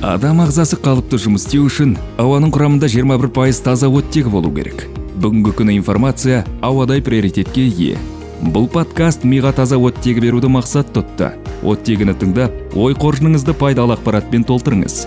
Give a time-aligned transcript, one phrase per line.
[0.00, 1.90] адам ағзасы қалыпты жұмыс істеу үшін
[2.20, 4.86] ауаның құрамында 21 пайыз таза оттегі болу керек.
[5.20, 7.98] Бүгінгі күні информация ауадай приоритетке ие.
[8.40, 11.34] Бұл подкаст миға таза оттегі беруді мақсат тұтты.
[11.60, 15.04] Оттегіні тыңдап ой қоржыныңызды пайдалы ақпаратпен толтырыңыз.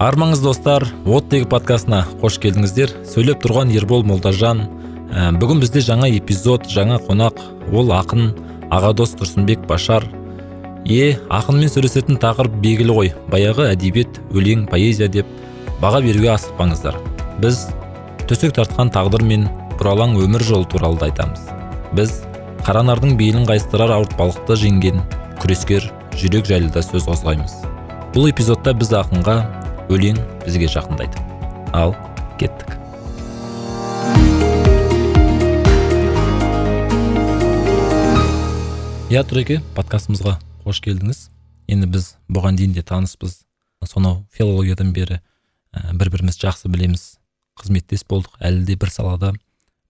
[0.00, 2.96] Армаңыз достар оттегі подкастына қош келдіңіздер.
[3.12, 4.64] Сөйлеп тұрған ербол молдажан
[5.12, 7.44] ә, бүгін бізде жаңа эпизод жаңа қонақ.
[7.76, 8.32] Ол ақын
[8.72, 10.08] ағадос тұрсынбек башар.
[10.88, 13.12] Е ақынмен сөйлесетін тақырып белгілі ғой.
[13.30, 15.28] Баяғы әдебиет өлең поэзия деп
[15.82, 16.98] баға беруге асықпаңыздар.
[17.42, 17.68] Біз
[18.30, 19.48] төсек тартқан тағдыр мен
[19.78, 21.46] бұралаң өмір жолы туралы да айтамыз.
[21.94, 22.20] Біз
[22.66, 25.02] қаранардың белін қайыстырар ауыртпалықты жеңген
[25.42, 27.56] күрескер жүрек жайлы да сөз қозғаймыз.
[28.14, 29.38] Бұл эпизодта біз ақынға
[29.92, 31.18] өлең бізге жақындайды.
[31.72, 31.96] Ал
[32.38, 32.78] кеттік.
[39.12, 41.26] Иә тұреке подкастымызға қош келдіңіз
[41.72, 43.42] енді біз бұған дейін де таныспыз
[43.86, 45.20] сонау филологиядан бері
[45.72, 47.16] ә, бір бірімізді жақсы білеміз
[47.58, 48.36] қызметтес болдық.
[48.40, 49.32] Әлі де бір салада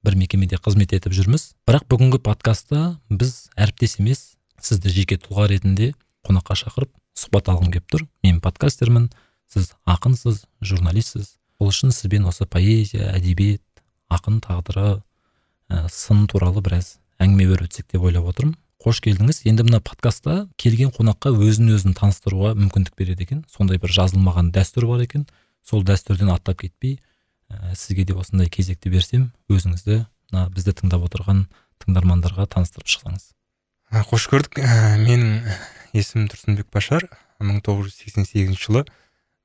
[0.03, 1.53] бір мекемеде қызмет етіп жүрміз.
[1.69, 4.25] Бірақ бүгінгі подкастта біз әріптес емес
[4.63, 5.93] сізді жеке тұлға ретінде
[6.27, 8.07] қонаққа шақырып сұхбат алғым келіп тұр.
[8.25, 9.11] Мен подкастермін.
[9.53, 11.37] Сіз ақынсыз журналистсіз.
[11.59, 13.63] Сол үшін сізбен осы поэзия әдебиет
[14.11, 15.03] ақын тағдыры
[15.69, 18.57] ә, сын туралы біраз әңгіме өрбітсек деп ойлап отырмын.
[18.83, 19.45] Қош келдіңіз.
[19.47, 23.45] Енді мына подкастта келген қонаққа өзін өзін таныстыруға мүмкіндік береді екен.
[23.51, 25.27] Сондай бір жазылмаған дәстүр бар екен.
[25.63, 26.99] Сол дәстүрден аттап кетпей
[27.49, 30.01] ә, сізге де осындай кезекті берсем өзіңізді
[30.33, 31.45] мына бізді тыңдап отырған
[31.85, 33.31] тыңдармандарға таныстырып шықсаңыз.
[34.11, 34.59] Қош көрдік.
[34.59, 35.47] Ә, менің
[35.95, 37.07] есімім тұрсынбек башар.
[37.43, 38.85] 1988 жылы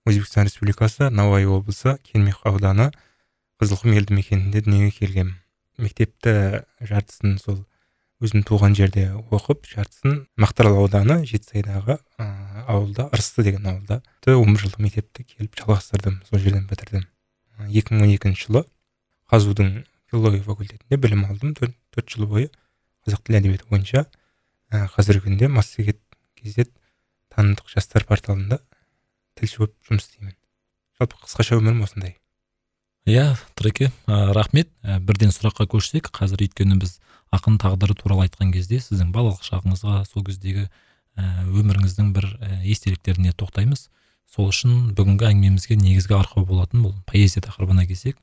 [0.07, 2.91] өзбекстан республикасы науаи облысы келмек ауданы
[3.61, 5.35] қызылқұм елді мекенінде дүниеге келгенмін.
[5.77, 7.65] Мектепті жартысын сол
[8.23, 12.25] өзім туған жерде оқып жартысын мақтаарал ауданы жетісайдағы ә,
[12.65, 14.01] ауылда ырысты деген ауылда.
[14.33, 17.05] Он бір жылдық мектепті келіп жалғастырдым сол жерден бітірдім.
[17.69, 18.63] Екі мың он екінші жылы
[19.29, 19.71] қазұу дың
[20.09, 21.53] филология факультетінде білім алдым.
[21.53, 22.49] Төрт жыл бойы
[23.05, 24.07] қазақ тілі әдебиеті бойынша
[24.95, 26.01] қазіргі күнде массагет
[26.41, 26.71] kz
[27.33, 28.63] танымдық жастар порталында
[29.37, 30.33] тілші болып жұмыс істеймін.
[30.97, 32.17] Жалпы қысқаша өмірім осындай.
[33.05, 34.71] Иә тұреке рахмет.
[34.81, 36.97] Ә, бірден сұраққа көшсек қазір өйткені біз
[37.35, 43.33] ақын тағдыры туралы айтқан кезде сіздің балалық шағыңызға сол кездегі ә, өміріңіздің бір ә, естеліктеріне
[43.37, 43.87] тоқтаймыз.
[44.27, 48.17] Сол үшін бүгінгі әңгімемізге негізгі арқау болатын бұл поэзия тақырыбына келсек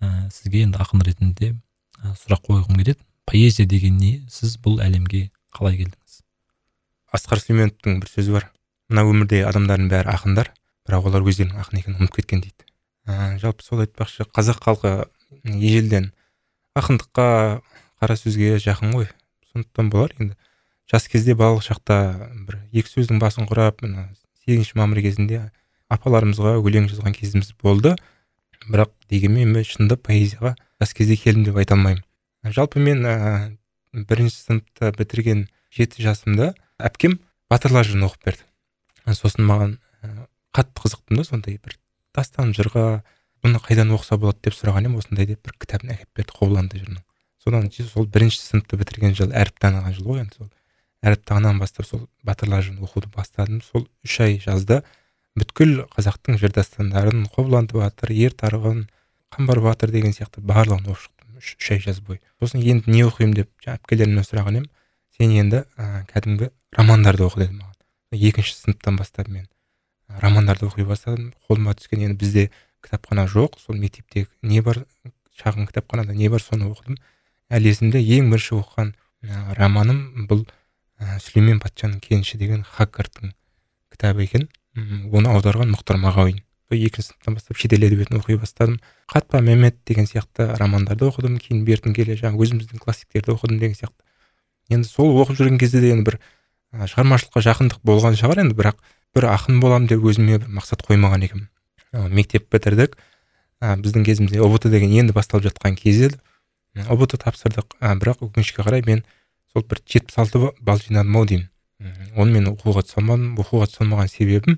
[0.00, 1.54] ә, сізге енді ақын ретінде
[2.02, 3.00] ә, сұрақ қойғым келеді.
[3.28, 4.22] Поэзия деген не?
[4.32, 6.20] Сіз бұл әлемге қалай келдіңіз?
[7.12, 8.48] Асқар сүлейменовтің бір сөзі бар.
[8.88, 10.52] Мына өмірде адамдардың бәрі ақындар
[10.88, 12.64] бірақ олар өздерінің ақын екенін ұмытып кеткен дейді.
[13.08, 14.92] Ә, жалпы сол айтпақшы қазақ халқы
[15.44, 16.12] ежелден
[16.76, 17.26] ақындыққа
[18.00, 19.08] қара сөзге жақын ғой.
[19.52, 20.36] Сондықтан болар енді.
[20.90, 21.96] Жас кезде балалық шақта
[22.46, 24.08] бір екі сөздің басын құрап мына
[24.44, 25.50] сегізінші мамыр кезінде
[25.92, 27.94] апаларымызға өлең жазған кезіміз болды.
[28.68, 32.04] Бірақ дегенмен мен шынында поэзияға жас кезде келдім деп айта алмаймын.
[32.44, 33.14] Жалпы мен ә,
[33.92, 37.18] бірінші сыныпты бітірген жеті жасымда әпкем
[37.50, 38.44] батырлар жырын оқып берді.
[39.16, 41.78] Сосын маған ә, қатты қызықтым да сондай бір
[42.16, 43.02] дастан жырға
[43.44, 44.40] бұны қайдан оқыса болады?
[44.44, 44.98] деп сұраған едім.
[45.00, 47.04] Осындай деп бір кітабын әкеліп берді қобыланды жырының.
[47.42, 50.50] Содан сол бірінші сыныпты бітірген жыл әріп таныған жыл ғой енді сол.
[51.02, 53.62] Әріп танығаннан бастап сол батырлар жырын оқуды бастадым.
[53.62, 54.82] Сол үш ай жазда
[55.38, 58.88] бүткіл қазақтың жыр дастандарын қобыланды батыр ер тарғын
[59.34, 62.18] қамбар батыр деген сияқты барлығын оқып шықтым үш, ай жаз бойы.
[62.40, 64.70] Сосын енді не оқимын деп жаңағы әпкелерімнен сұраған едім.
[65.14, 67.76] Сен енді ә, кәдімгі романдарды оқы деді маған.
[68.12, 69.46] Екінші сыныптан бастап мен.
[70.22, 71.32] Романдарды оқи бастадым.
[71.46, 72.50] Қолыма түскен енді бізде
[72.82, 73.58] кітапхана жоқ.
[73.60, 74.84] Сол мектепте не бар
[75.38, 76.98] шағын кітапханада не бар соны оқыдым.
[77.48, 78.92] Әлі есімде ең бірінші оқыған
[79.58, 80.44] романым бұл
[81.00, 83.32] ә, сүлеймен патшаның кеніші деген хаккарттың
[83.92, 84.48] кітабы екен.
[84.76, 86.42] Оны аударған мұхтар мағауин.
[86.70, 88.76] Екінші сыныптан бастап шетел әдебиетін оқи бастадым.
[89.08, 94.04] Қатпа мемет деген сияқты романдарды оқыдым кейін бертін келе жаңағы өзіміздің классиктерді оқыдым деген сияқты.
[94.68, 96.18] Енді сол оқып жүрген кезде де енді бір
[96.76, 98.82] ә, шығармашылыққа жақындық болған шығар енді бірақ
[99.16, 101.48] бір ақын боламын деп өзіме бір мақсат қоймаған екенмін.
[102.12, 102.98] Мектеп бітірдік.
[103.64, 106.20] Ә, біздің кезімізде ұбт деген енді басталып жатқан кез еді.
[106.86, 109.04] Ұбт тапсырдық ә, бірақ өкінішке қарай мен
[109.52, 111.48] сол бір жетпіс алты балл жинадым ау деймін
[112.18, 114.56] оны мен оқуға түсе алмадым оқуға түсе алмаған себебім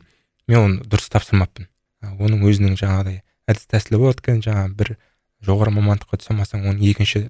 [0.49, 1.67] мен оны дұрыс тапсырмаппын.
[2.01, 3.21] Оның өзінің жаңағыдай
[3.51, 4.93] әдіс тәсілі болады екен жаңағы бір
[5.45, 7.23] жоғары мамандыққа түсе алмасаң оның екінші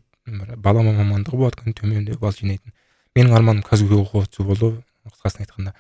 [0.62, 2.72] балама мамандығы болады екен төмендеу балл жинайтын.
[3.19, 4.70] Менің арманым казгуге оқуға түсу болды
[5.10, 5.75] қысқасын айтқанда.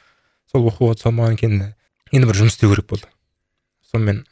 [0.50, 1.56] Сол оқуға түсе алмаған екен
[2.10, 3.06] енді бір жұмыс істеу керек болды.
[3.92, 4.24] Сонымен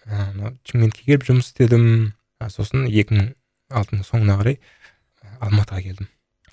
[0.66, 2.14] шымкентке келіп жұмыс істедім.
[2.50, 3.30] Сосын екі мың
[3.69, 4.59] алтының соңына қарай
[5.41, 6.09] алматыға келдім.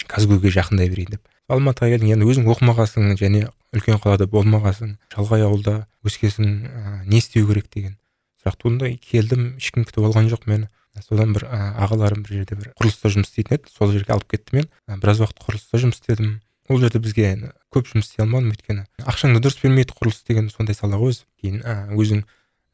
[0.08, 1.28] Казгуге жақындай берейін деп.
[1.48, 3.46] Алматыға келдің енді өзің оқымағансың және
[3.76, 4.96] үлкен қалада болмағансың.
[5.14, 5.76] Шалғай ауылда
[6.06, 7.98] өскесің ә, не істеу керек деген
[8.42, 10.70] сұрақ туындайды келдім ешкім күтіп алған жоқ мені.
[11.06, 13.72] Содан бір ә, ағаларым бір жерде бір құрылыста жұмыс істейтін еді.
[13.74, 14.70] Сол жерге алып кетті мен.
[14.88, 16.40] Ә, біраз уақыт құрылыста жұмыс істедім.
[16.70, 18.86] Ол жерде бізге енді көп жұмыс істей алмадым өйткені.
[19.04, 21.26] Ақшаңды дұрыс бермейді құрылыс деген сондай сала ғой өзі.
[21.42, 22.24] Кейін ә, өзің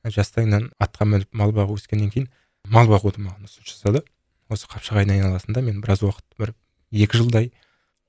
[0.06, 2.30] жастайыңнан атқа мініп мал бағып өскеннен кейін
[2.70, 4.06] мал бағуды маған ұсыныс жасады.
[4.52, 6.54] Осы қапшағайдың айналасында мен біраз уақыт бір
[6.92, 7.52] екі жылдай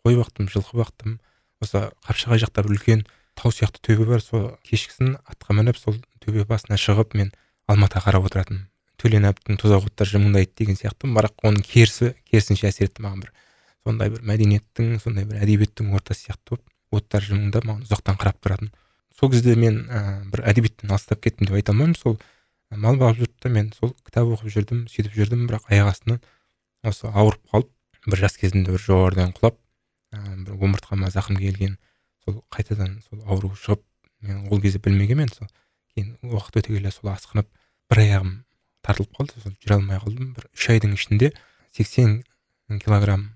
[0.03, 1.21] қой бақтым жылқы бақтым.
[1.63, 3.05] Осы қапшағай жақта бір үлкен
[3.39, 7.31] тау сияқты төбе бар сол кешкісін атқа мініп сол төбе басына шығып мен
[7.71, 8.67] алматыға қарап отыратынмын.
[8.99, 13.33] Төлен әбдіктің тозақ оттар жымыңдайды деген сияқты бірақ оның керісі керісінше әсер етті маған бір.
[13.87, 18.71] Сондай бір мәдениеттің сондай бір әдебиеттің ортасы сияқты болып оттар жымыңдап маған ұзақтан қарап тұратын.
[19.19, 21.97] Сол кезде мен ә, бір әдебиеттен алыстап кеттім деп айта алмаймын.
[21.99, 22.19] Сол
[22.77, 26.21] мал бағып жүрді да мен сол кітап оқып жүрдім сөйтіп жүрдім бірақ аяқ астынан
[26.87, 27.71] осы ауырып қалып
[28.07, 29.59] бір жас кезімде бір жоғарыдан құлап
[30.13, 31.77] ә, бір омыртқама зақым келген
[32.25, 33.83] сол қайтадан сол ауру шығып
[34.23, 35.51] мен ол кезде білмегенмін сол
[35.95, 37.49] кейін уақыт өте келе сол асқынып
[37.91, 38.35] бір аяғым
[38.83, 40.33] тартылып қалды сол жүре алмай қалдым.
[40.35, 41.33] Бір үш айдың ішінде
[41.77, 42.23] сексен
[42.83, 43.29] килограмм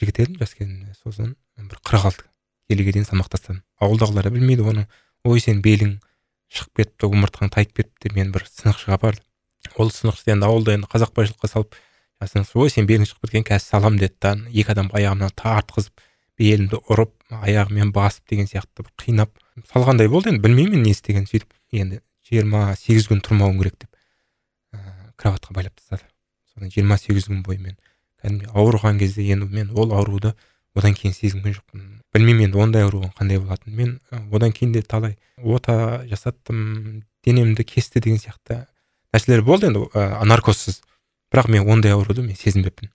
[0.00, 2.28] жігіт едім жас кезімде сосын бір қырық алты
[2.70, 4.86] келіге дейін салмақ тастадым ауылдағылар да білмейді оны
[5.24, 5.98] ой сен белің
[6.54, 9.22] шығып кетіпті омыртқаң тайып кетіпті мені бір сынықшыға апарды
[9.80, 11.78] ол сынықшы енді ауылда енді қазақ байшылыққа салып
[12.54, 16.04] ой сен белің шығып кеткен қазір саламын деді да екі адамға аяғымнан тартқызып
[16.38, 19.30] белімді ұрып аяғыммен басып деген сияқты бір қинап
[19.70, 23.90] салғандай болды енді білмеймін не істегенін сөйтіп енді жиырма сегіз күн тұрмауым керек деп
[24.74, 26.06] ә, кроватқа байлап тастады.
[26.54, 27.76] Содан жиырма сегіз күн бойы мен
[28.22, 30.34] кәдімгідей ауырған кезде енді мен ол ауруды
[30.74, 31.84] одан кейін сезінген жоқпын.
[32.14, 33.74] Білмеймін енді ондай ауру қандай болатынын.
[33.74, 38.66] Мен одан кейін де талай ота жасаттым денемді кесті деген сияқты
[39.12, 40.82] нәрселер болды енді ә, наркозсыз.
[41.32, 42.92] Бірақ мен ондай ауруды мен сезінбеппін.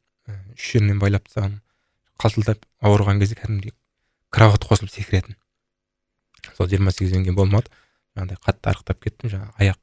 [0.55, 1.59] Үш жерінен байлап тастаған
[2.19, 3.75] қалтылдап ауырған кезде кәдімгідей
[4.31, 5.35] кровать қосылып секіретін.
[6.55, 7.71] Сол жиырма сегізден кейін болмады.
[8.15, 9.79] Жаңағыдай қатты арықтап кеттім жаңағы аяқ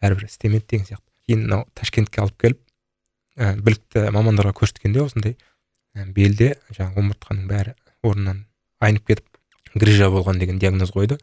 [0.00, 1.04] бәрібір істемеді деген сияқты.
[1.26, 2.60] Кейін мынау ташкентке алып келіп
[3.36, 5.36] ә, білікті мамандарға көрсеткенде осындай
[5.94, 8.44] ә, белде жаңағы омыртқаның бәрі орнынан
[8.80, 9.38] айнып кетіп
[9.74, 11.18] грыжа болған деген диагноз қойды.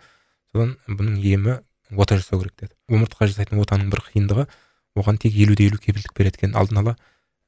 [0.51, 1.59] Содан бұның емі
[1.95, 2.73] ота жасау керек деді.
[2.89, 4.47] Омыртқа жасайтын отаның бір қиындығы
[4.95, 6.95] оған тек елу де елу кепілдік береді екен алдын ала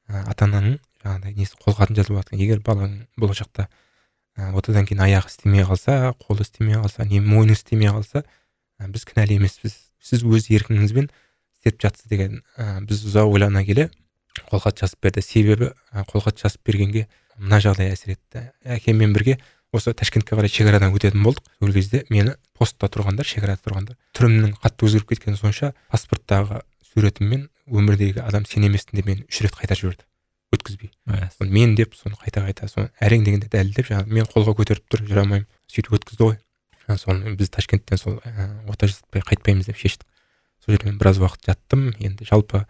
[0.08, 3.68] ә, ата ананың жаңағыдай несі қолхатын жазып алады егер балаң болашақта
[4.36, 9.06] ә, отадан кейін аяғы істемей қалса қолы істемей қалса не мойны істемей қалса ә, біз
[9.08, 9.78] кінәлі емеспіз.
[9.98, 11.08] Сіз өз еркіңізбен
[11.58, 13.88] істеп жатсыз деген ә, біз ұзақ ойлана келе
[14.50, 15.24] қолхат жазып берді.
[15.24, 15.72] Себебі
[16.12, 17.08] қолхат жазып бергенге
[17.38, 18.50] мына жағдай әсер етті.
[18.64, 19.38] Әкеммен бірге
[19.72, 21.44] осы ташкентке қарай шекарадан өтетін болдық.
[21.60, 26.62] Сол кезде мені постта тұрғандар шекарада тұрғандар түрімнің қатты өзгеріп кеткені сонша паспорттағы
[26.92, 30.06] суретіммен өмірдегі адам сен емессің деп мені үш рет қайтарып жіберді
[30.56, 30.90] өткізбей.
[31.52, 35.20] Мен деп соны қайта қайта соны әрең дегенде дәлелдеп жаңағы мен қолға көтеріп тұр жүре
[35.20, 36.38] алмаймын сөйтіп өткізді ғой.
[36.96, 38.16] Соны біз ташкенттен сол
[38.66, 40.06] ота жасатпай қайтпаймыз деп шештік.
[40.64, 42.64] Сол жерде мен біраз уақыт жаттым енді жалпы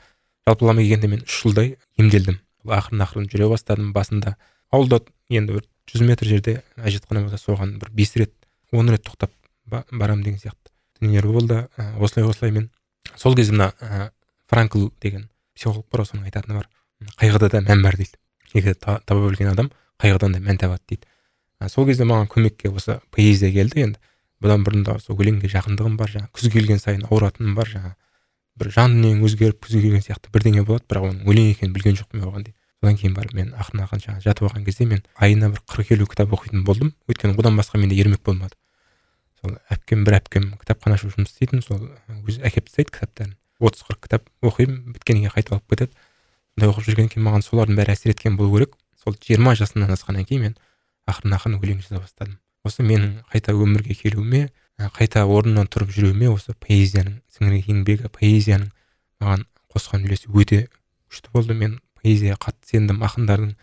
[0.49, 2.41] жалпылама келгенде мен үш жылдай емделдім.
[2.67, 4.35] Ақырын ақырын жүре бастадым басында.
[4.75, 8.35] Ауылда енді бір жүз метр жерде әжетхана болса соған бір бес рет
[8.73, 9.33] он рет тоқтап
[9.69, 11.69] барамын деген сияқты дүниелер болды.
[11.77, 12.71] Ә, осылай осылай мен
[13.17, 14.11] сол кезде мына ә,
[14.49, 16.69] франкл деген психолог бар соның айтатыны бар.
[17.21, 18.19] Қайғыда да мән бар дейді.
[18.55, 19.71] Егер таба білген адам
[20.03, 21.09] қайғыдан да мән табады дейді.
[21.61, 23.87] Ә, сол кезде маған көмекке осы поэзия келді.
[23.87, 23.99] Енді
[24.43, 27.97] бұдан бұрын да сол өлеңге жақындығым бар жаңағы күз келген сайын ауыратыным бар жаңағы
[28.59, 32.23] бір жан дүниең өзгеріп күзге келген сияқты бірдеңе болады бірақ оның өлең екенін білген жоқпын
[32.29, 35.93] оған дейін содан кейін барып мен ақырын жаңағы жатып алған кезде мен айына бір қырық
[35.97, 36.95] елу кітап оқитын болдым.
[37.09, 38.55] Өйткені одан басқа менде ермек болмады.
[39.41, 41.89] Сол әпкем бір әпкем кітапханашы жұмыс істейтін сол
[42.27, 43.35] өзі әкеліп тастайды кітаптарын.
[43.59, 45.93] Отыз қырық кітап оқимын біткеннен кейін қайтып алып кетеді.
[46.55, 48.77] Сондай оқып жүргеннен кейін маған солардың бәрі әсер еткен болу керек.
[49.03, 50.57] Сол жиырма жасымнан асқаннан кейін мен
[51.11, 52.39] ақырын ақырын өлең жаза бастадым.
[52.67, 54.49] Осы менің қайта өмірге келуіме
[54.95, 58.71] қайта орнымнан тұрып жүруіме осы поэзияның сіңірген еңбегі поэзияның
[59.23, 60.67] маған қосқан үлесі өте
[61.11, 61.55] күшті болды.
[61.55, 63.55] Мен поэзияға қатты сендім ақындардың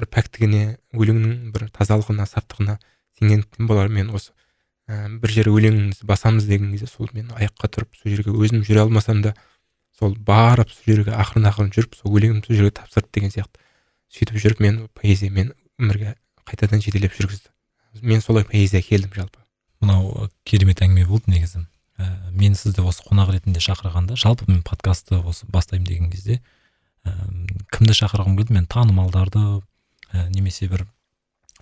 [0.00, 0.62] бір пәктігіне
[0.96, 2.78] өлеңнің бір тазалығына саптығына
[3.18, 3.88] сенгендіктен болар?
[3.88, 4.32] мен осы
[4.88, 8.84] ә, бір жер өлеңіңізді басамыз деген кезде сол мен аяққа тұрып сол жерге өзім жүре
[8.84, 9.34] алмасам да
[9.98, 13.62] сол барып сол жерге ақырын ақырын жүріп сол өлеңімді сол жерге тапсырып деген сияқты
[14.12, 16.16] сөйтіп жүріп мен поэзиямен өмірге
[16.48, 17.48] қайтадан жетелеп жүргізді.
[18.02, 19.38] мен солай поэзияға келдім жалпы.
[19.80, 21.66] Мынау керемет әңгіме болды негізі
[21.98, 26.40] ә, мен сізді осы қонақ ретінде шақырғанда жалпы мен подкастты осы бастаймын деген кезде
[27.04, 27.12] ә,
[27.82, 29.40] кімді шақырғым келді мен танымалдарды
[30.14, 30.84] ә, немесе бір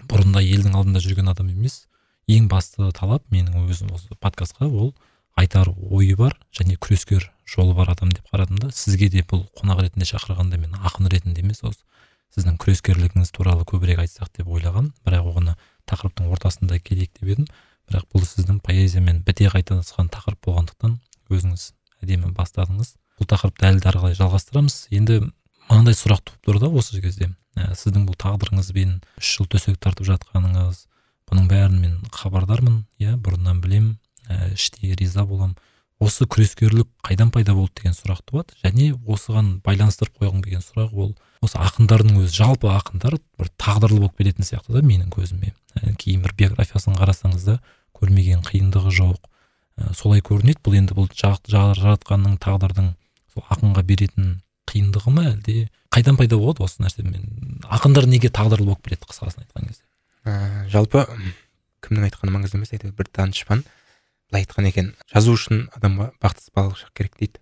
[0.04, 1.86] бұрында елдің алдында жүрген адам емес.
[2.28, 4.92] Ең басты талап менің өзім осы подкастқа ол
[5.40, 8.68] айтар ойы бар және күрескер жолы бар адам деп қарадым да.
[8.68, 11.80] Сізге де бұл қонақ ретінде шақырғанда мен ақын ретінде емес осы
[12.36, 14.92] сіздің күрескерлігіңіз туралы көбірек айтсақ деп ойлаған.
[15.08, 15.56] Бірақ оны
[15.88, 17.48] тақырыптың ортасында келейік деп едім.
[17.88, 21.00] Бірақ бұл сіздің поэзиямен біте қайталасқан тақырып болғандықтан
[21.32, 21.70] өзіңіз
[22.04, 22.94] әдемі бастадыңыз.
[23.18, 24.76] Бұл тақырыпты әлі де ары қарай жалғастырамыз?
[24.94, 25.18] Енді
[25.70, 27.30] мынандай сұрақ туып тұр да осы кезде.
[27.54, 30.84] Ә, сіздің бұл тағдырыңызбен үш жыл төсек тартып жатқаныңыз
[31.30, 33.96] бұның бәрін мен хабардармын иә бұрыннан білемін
[34.28, 35.56] ә, іштей риза боламын
[36.00, 38.56] осы күрескерлік қайдан пайда болды деген сұрақ туады.
[38.64, 41.12] Және осыған байланыстырып қойғым келген сұрақ ол
[41.44, 45.52] осы ақындардың өзі жалпы ақындар бір тағдырлы болып келетін сияқты да менің көзіме.
[45.76, 47.58] Ә, кейін бір биографиясын қарасаңыз да
[48.00, 49.28] көрмеген қиындығы жоқ.
[49.76, 50.62] Ә, солай көрінеді.
[50.64, 52.94] Бұл енді бұл жаратқанның тағдырдың
[53.34, 54.38] сол ақынға беретін
[54.70, 57.02] қиындығы ма әлде қайдан пайда болады осы нәрсе?
[57.02, 59.84] мен ақындар неге тағдырлы болып келеді қысқасын айтқан кезде?
[60.24, 61.06] Ә, жалпы
[61.84, 63.64] кімнің айтқаны маңызды емес әйтеуір бір данышпан.
[64.30, 67.40] Былай айтқан екен жазу үшін адамға бақытсыз балалық керек дейді.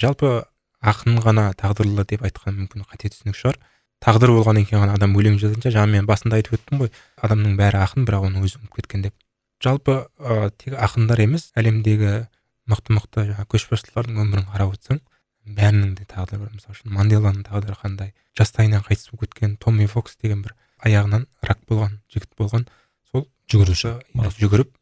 [0.00, 0.44] Жалпы
[0.82, 3.60] ақын ғана тағдырлы деп айтқан мүмкін қате түсінік шығар.
[4.02, 6.90] Тағдыр болғаннан кейін ғана адам өлең жазайынша жаңа мен басында айтып өттім ғой
[7.24, 9.14] адамның бәрі ақын бірақ оның өзі ұмытып кеткен деп.
[9.62, 12.26] Жалпы ә, тек ақындар емес әлемдегі
[12.68, 15.00] мықты мықты жаңағы көшбасшылардың өмірін қарап отырсаң
[15.46, 16.52] бәрінің де тағдыры бар.
[16.54, 21.62] Мысалы үшін манделаның тағдыры қандай жастайынан қайтыс болып кеткен томми фокс деген бір аяғынан рак
[21.70, 22.66] болған жігіт болған
[23.10, 23.94] сол жүгіруші
[24.40, 24.72] жүгіріп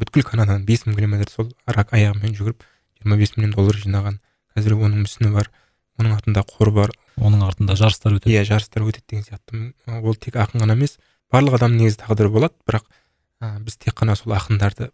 [0.00, 2.64] бүткіл канададан бес мың километр сол рак аяғымен жүгіріп
[3.00, 4.20] жиырма бес миллион доллар жинаған.
[4.54, 5.50] Қазір оның мүсіні бар
[5.98, 6.92] оның артында қор бар.
[7.20, 8.34] Оның артында жарыстар өтеді.
[8.36, 9.72] Иә жарыстар өтеді деген сияқты.
[10.00, 10.98] Ол тек ақын ғана емес
[11.32, 12.86] барлық адамның негізі тағдыры болады бірақ
[13.42, 14.90] ә, біз тек қана сол ақындарды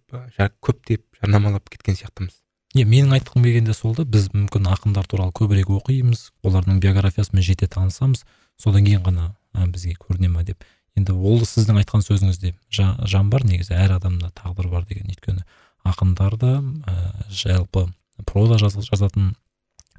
[0.65, 2.35] көптеп жарнамалап кеткен сияқтымыз.
[2.79, 7.67] Иә менің айтқым келгенде сол да біз мүмкін ақындар туралы көбірек оқимыз олардың биографиясымен жете
[7.67, 8.25] танысамыз
[8.59, 10.65] содан кейін ғана ә, бізге көріне ма деп.
[10.99, 15.11] Енді ол сіздің айтқан сөзіңізде жан бар негізі әр адамда тағдыр бар деген.
[15.11, 15.45] Өйткені
[15.87, 16.95] ақындар да ә,
[17.31, 17.87] жалпы
[18.27, 19.35] проза жазатын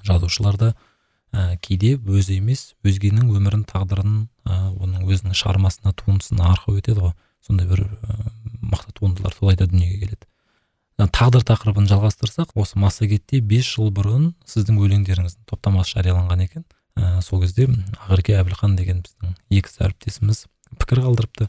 [0.03, 0.73] жазушылар да
[1.31, 7.15] ә, кейде өзі емес өзгенің өмірін тағдырын ә, оның өзінің шығармасына туындысына арқау етеді ғой.
[7.45, 8.19] Сондай бір ә,
[8.61, 10.28] мықты туындылар солай да дүниеге келеді.
[11.07, 16.65] Тағдыр тақырыбын жалғастырсақ осы массагетте бес жыл бұрын сіздің өлеңдеріңіздің топтамасы жарияланған екен.
[16.99, 17.69] Ә, сол кезде
[18.03, 20.47] ақерке әбілхан деген біздің екі әріптесіміз
[20.81, 21.47] пікір қалдырыпты.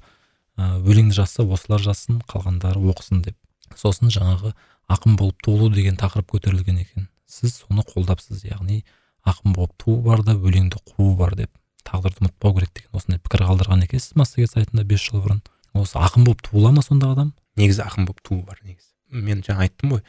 [0.55, 3.37] Ә, өлеңді жазса осылар жазсын қалғандары оқысын деп.
[3.75, 4.53] Сосын жаңағы
[4.87, 7.09] ақын болып туылу деген тақырып көтерілген екен.
[7.27, 8.85] Сіз соны қолдапсыз яғни
[9.27, 11.51] ақын болып туу бар да өлеңді қуу бар деп.
[11.87, 15.43] Тағдырды ұмытпау керек деген осындай пікір қалдырған екенсіз массагет сайтында бес жыл бұрын.
[15.75, 17.35] Осы ақын болып туыла ма сонда адам?
[17.57, 18.90] Негізі ақын болып туу бар негізі.
[19.11, 20.03] Мен жаңа айттым ғой.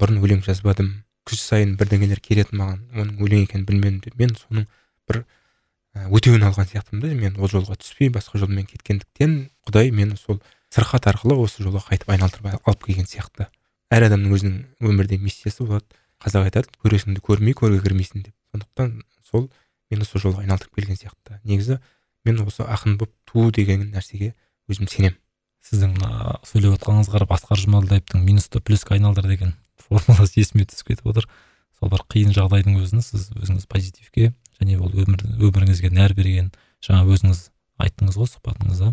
[0.00, 0.90] Бұрын өлең жазбадым.
[1.24, 2.82] Күз сайын бірдеңелер келетін маған.
[2.94, 4.18] Оның өлең екенін білмедім деп.
[4.20, 4.66] Мен соның
[5.08, 5.24] бір
[5.94, 7.12] өтеуін алған сияқтымын да.
[7.14, 9.36] Мен ол жолға түспей басқа жолмен кеткендіктен
[9.66, 10.40] құдай мені сол
[10.74, 13.48] сырқат арқылы осы жолға қайтып айналдырып алып келген сияқты.
[13.94, 15.86] Әр адамның өзінің өмірде миссиясы болады.
[16.24, 18.34] Қазақ айтады көресіңді көрмей көрге кірмейсің деп.
[18.52, 19.50] Сондықтан сол
[19.90, 21.38] мені сол жолға айналдырып келген сияқты.
[21.44, 21.78] Негізі
[22.24, 24.32] мен осы ақын болып туу деген нәрсеге
[24.68, 25.18] өзім сенемін.
[25.64, 31.08] Сіздің мына сөйлеп отқаныңызға қарап асқар жұмаділдаевтың минусты плюске айналдыр деген формуласы есіме түсіп кетіп
[31.12, 31.28] отыр.
[31.78, 36.52] Сол бір қиын жағдайдың өзін сіз өзіңіз позитивке және ол өмір өміріңізге нәр берген
[36.84, 37.48] жаңа өзіңіз
[37.80, 38.92] айттыңыз ғой сұхбатыңызда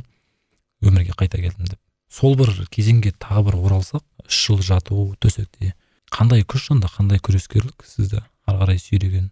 [0.82, 1.80] өмірге қайта келдім деп.
[2.12, 5.76] Сол бір кезеңге тағы бір оралсақ үш жыл жату төсекте
[6.12, 6.90] қандай күш сонда?
[6.92, 9.30] Қандай күрескерлік сізді ары қарай сүйреген?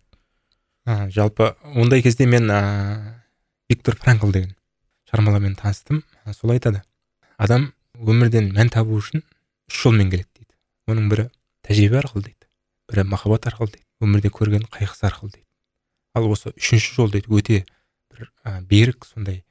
[0.88, 3.20] Ә, жалпы ондай кезде мен ә,
[3.70, 4.56] виктор франкл деген
[5.10, 6.04] шығармалармен таныстым.
[6.32, 6.84] Сол айтады.
[7.40, 9.24] Адам өмірден мән табу үшін
[9.72, 10.54] үш жолмен келеді дейді.
[10.92, 11.26] Оның бірі
[11.66, 12.50] тәжірибе арқылы дейді
[12.90, 15.46] бірі махаббат арқылы дейді өмірде көрген қайғысы арқылы дейді.
[16.16, 17.60] Ал осы үшінші жол дейді өте
[18.12, 19.44] бір ә, берік сондай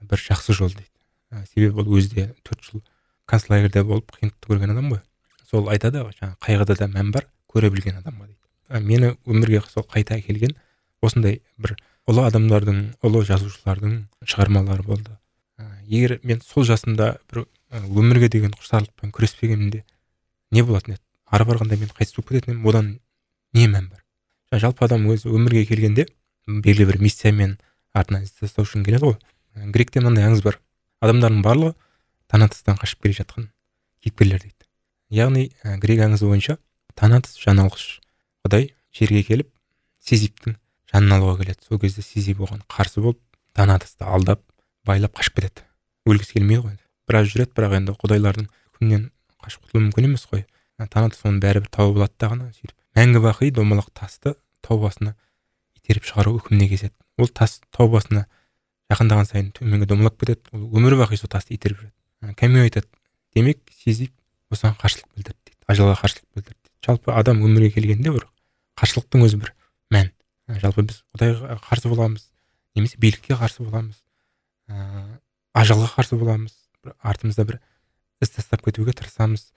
[0.00, 0.92] бір жақсы жол дейді.
[1.32, 2.84] Ә, себебі ол өзі де төрт жыл
[3.26, 5.02] концлагерьде болып қиындықты көрген адам ғой.
[5.50, 8.42] Сол айтады ғой жаңағы қайғыда да мән бар көре білген адамға дейді.
[8.68, 10.56] Ә, мені өмірге сол қайта әкелген
[11.02, 15.16] осындай бір ұлы адамдардың ұлы жазушылардың шығармалары болды.
[15.86, 19.84] Егер мен сол жасымда бір өмірге деген құштарлықпен күреспегенімде
[20.52, 21.02] не болатын еді?
[21.26, 22.90] Ары барғанда мен қайтыс болып кететін едім одан
[23.54, 24.02] не мән бар?
[24.52, 26.06] Жалпы адам өзі өмірге келгенде
[26.46, 27.56] белгілі бір миссиямен
[27.92, 29.18] артынан із тастау үшін келеді ғой.
[29.74, 30.60] Гректе мынандай аңыз бар.
[31.02, 31.74] Адамдардың барлығы
[32.30, 33.48] танатостан қашып келе жатқан
[34.04, 34.68] кейіпкерлер дейді.
[35.10, 35.50] Яғни
[35.82, 36.58] грек аңызы бойынша
[36.94, 38.00] танатос жан алғыш.
[38.46, 39.50] Құдай жерге келіп
[40.06, 40.56] сизиптің
[40.92, 41.66] жанын алуға келеді.
[41.66, 43.20] Сол кезде сизип оған қарсы болып
[43.56, 44.45] танатосты алдап
[44.86, 45.66] байлап қашып кетеді.
[46.06, 46.76] өлгісі келмейді ғой.
[47.08, 49.08] Біраз жүреді бірақ енді құдайлардың үкімінен
[49.42, 50.44] қашып құтылу мүмкін емес қой.
[50.78, 52.76] Танатос оны бәрібір тауып алады да ғана сөйтіп.
[52.96, 55.16] Мәңгі бақи домалақ тасты тау басына
[55.78, 58.26] итеріп шығару үкіміне кеседі ол тас тау басына
[58.92, 60.42] жақындаған сайын төменге домалап кетеді.
[60.52, 62.34] Ол өмір бақи сол тасты итеріп жүреді.
[62.38, 62.86] Кәмю айтады
[63.34, 64.12] демек сезіп
[64.52, 65.58] осыған қарсылық білдірді дейді.
[65.66, 66.72] Ажалға қарсылық білдірді дейді.
[66.86, 68.28] Жалпы адам өмірге келгенде бір
[68.78, 69.52] қарсылықтың өзі бір
[69.90, 70.12] мән.
[70.62, 72.28] Жалпы біз құдайға қарсы боламыз
[72.76, 73.96] немесе билікке қарсы боламыз.
[74.68, 75.20] Ә,
[75.54, 76.54] ажалға қарсы боламыз.
[77.02, 77.60] Артымызда бір
[78.22, 79.52] із тастап кетуге тырысамыз.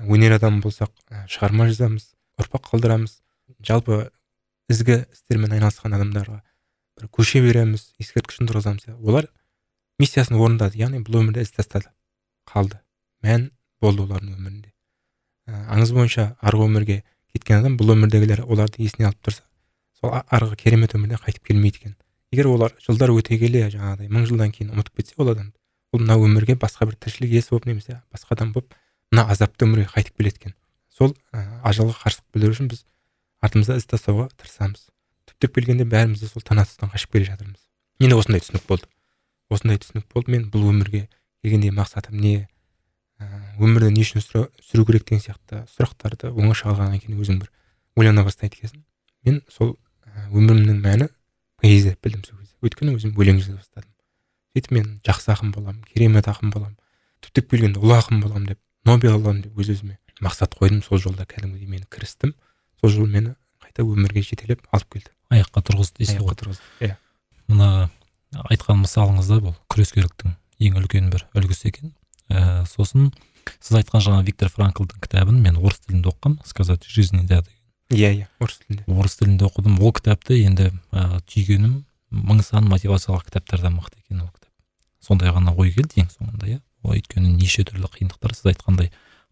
[0.00, 3.20] Өнер адамы болсақ ә, шығарма жазамыз ұрпақ қалдырамыз.
[3.64, 4.10] Жалпы
[4.72, 6.40] ізгі істермен айналысқан адамдарға
[6.98, 8.88] бір көше береміз ескерткішін тұрғызамыз.
[9.00, 9.28] Олар
[10.00, 11.90] миссиясын орындады яғни бұл өмірде із тастады
[12.48, 12.80] қалды.
[13.24, 14.72] Мән болды олардың өмірінде.
[15.48, 17.02] Ә, аңыз бойынша арғы өмірге
[17.34, 19.44] кеткен адам бұл өмірдегілер оларды есіне алып тұрса
[20.00, 21.96] сол арғы керемет өмірден қайтып келмейді екен.
[22.34, 25.54] Егер олар жылдар өте келе жаңағыдай мың жылдан кейін ұмытып кетсе ол адамды
[25.94, 28.74] ол мына өмірге басқа бір тіршілік иесі болып немесе басқа адам болып
[29.14, 30.56] мына азапты өмірге қайтып келеді екен
[30.94, 32.84] сол ә, ажалға қарсылық білдіру үшін біз
[33.44, 34.88] артымызда із тастауға тырысамыз.
[35.28, 37.60] Түптеп келгенде бәріміз де сол танатустан қашып келе жатырмыз.
[38.00, 38.88] Менде осындай түсінік болды.
[39.52, 40.32] Осындай түсінік болды.
[40.32, 41.08] Мен бұл өмірге
[41.44, 42.46] келгенде мақсатым не?
[43.60, 47.52] Өмірді не үшін сүру керек деген сияқты сұрақтарды оңаша алғаннан кейін өзің бір
[48.00, 48.84] ойлана бастайды екенсің.
[49.26, 49.76] Мен сол
[50.32, 51.10] өмірімнің мәні
[51.64, 52.54] поэзия білдім сол кезде.
[52.64, 53.90] Өйткені өзім өлең жаза бастадым.
[54.54, 56.76] Сөйтіп мен жақсы ақын боламын керемет ақын боламын.
[57.24, 60.84] Түптеп келгенде ұлы ақын боламын деп нобель аламын деп өз өзіме мақсат қойдым.
[60.84, 62.34] Сол жолда кәдімгідей мен кірістім.
[62.80, 65.10] Сол жол мені қайта өмірге жетелеп алып келді.
[65.32, 66.96] Аяққа тұрғызды дейсіз ғой тұрғызды иә.
[67.48, 67.88] Мына
[68.50, 70.36] айтқан мысалыңызда бұл күрескерліктің
[70.68, 71.94] ең үлкен бір үлгісі екен.
[72.28, 73.10] Ә, сосын
[73.58, 77.63] сіз айтқан жаңа виктор франклдың кітабын мен орыс тілінде оқығанмын сказать жизни да деген.
[77.94, 78.84] Иә иә орыс тілінде.
[78.86, 79.80] Орыс тілінде оқыдым.
[79.80, 81.84] Ол кітапты енді ә, түйгенім
[82.14, 84.50] мың сан мотивациялық кітаптардан мықты екен ол кітап.
[85.00, 86.60] Сондай ғана ой келді ең соңында иә.
[86.84, 88.34] Өйткені неше түрлі қиындықтар.
[88.36, 88.90] Сіз айтқандай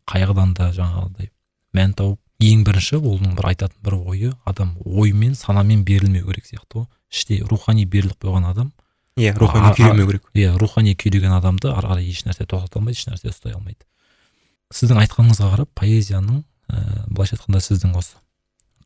[0.09, 1.31] қайғыдан да жаңағыдай
[1.76, 6.83] мән тауып ең бірінші оның бір айтатын бір ойы адам оймен санамен берілмеу керек сияқты
[6.83, 8.73] ғой іште рухани беріліп қойған адам.
[9.16, 10.25] Иә рухани күйремеу керек.
[10.35, 13.85] иә рухани күйреген адамды ары қарай ешнәрсе тоқтата алмайды ешнәрсе ұстай алмайды.
[14.73, 16.42] Сіздің айтқаныңызға қарап поэзияның
[16.73, 18.16] ә, былайша айтқанда сіздің осы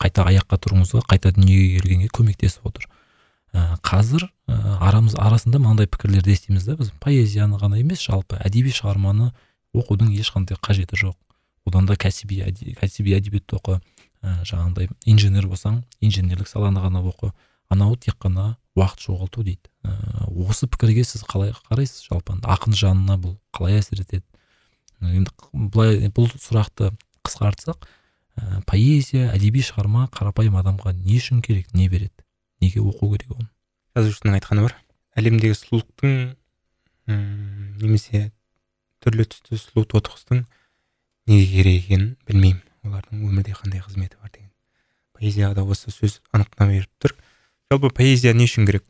[0.01, 2.87] қайта аяққа тұруыңызға қайта дүниеге келгенге көмектесіп отыр.
[3.53, 8.75] Ә, қазір ә, арамыз арасында мынандай пікірлерді естиміз да біз поэзияны ғана емес жалпы әдеби
[8.75, 9.31] шығарманы
[9.77, 11.17] оқудың ешқандай қажеті жоқ.
[11.67, 12.43] Одан да кәсіби
[12.81, 17.33] кәсіби әдебиетті оқы ә, жаңағындай инженер болсаң инженерлік саланы ғана оқы
[17.73, 19.71] анау тек қана уақыт жоғалту дейді.
[19.83, 19.95] Ә,
[20.47, 22.07] осы пікірге сіз қалай қарайсыз?
[22.11, 24.25] Жалпы ақын жанына бұл қалай әсер етеді?
[25.01, 26.93] Енді былай бұл сұрақты
[27.27, 27.89] қысқартсақ
[28.37, 32.25] ә, поэзия әдеби шығарма қарапайым адамға не үшін керек не береді
[32.61, 33.49] неге оқу керек оны?
[33.97, 34.77] Жазушының айтқаны бар.
[35.17, 36.17] Әлемдегі сұлулықтың
[37.07, 38.31] немесе
[39.05, 40.45] түрлі түсті сұлу тотықұстың
[41.31, 42.63] неге керек екенін білмеймін.
[42.87, 44.51] Олардың өмірде қандай қызметі бар деген.
[45.17, 47.17] Поэзияда осы сөз анықтама беріп тұр.
[47.71, 48.85] Жалпы поэзия не үшін керек?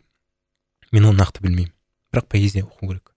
[0.92, 1.72] Мен оны нақты білмеймін.
[2.12, 3.12] Бірақ поэзия оқу керек.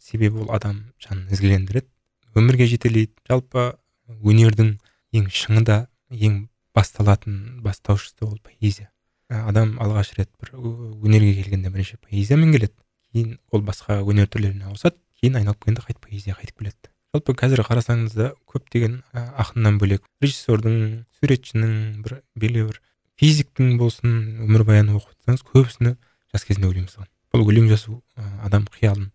[0.00, 1.90] Себебі ол адам жанын ізгілендіреді
[2.34, 3.12] өмірге жетелейді.
[3.28, 3.74] Жалпы
[4.08, 4.78] өнердің
[5.14, 5.78] ең шыңы да
[6.10, 8.90] ең басталатын бастаушысы ол поэзия.
[9.28, 12.74] Адам алғаш рет бір өнерге келгенде бірінші поэзиямен келеді
[13.12, 16.90] кейін ол басқа өнер түрлеріне ауысады кейін айналып келгенде қайтып поэзияға қайтып келеді.
[17.14, 22.80] Жалпы қазір қарасаңыз да көптеген ақыннан бөлек режиссердің суретшінің бір белгілі бір
[23.22, 25.94] физиктің болсын өмірбаянын оқып отырсаңыз көбісіне
[26.34, 27.06] жас кезінде өлең жазған.
[27.30, 28.00] Бұл өлең жазу
[28.42, 29.12] адам қиялын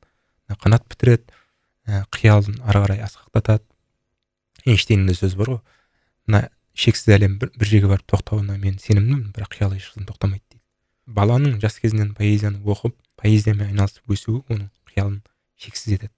[0.63, 1.27] қанат бітіреді
[1.85, 3.65] ә, қиялын ары қарай асқақтатады.
[4.65, 5.59] Эйнштейннің сөзі бар ғой.
[6.29, 10.63] Мына шексіз әлем бір, бір жерге барып тоқтауына мен сенімдімін бірақ қиял ешқашан тоқтамайды дейді.
[11.09, 15.19] Баланың жас кезінен поэзияны оқып поэзиямен айналысып өсуі оның қиялын
[15.57, 16.13] шексіз етеді.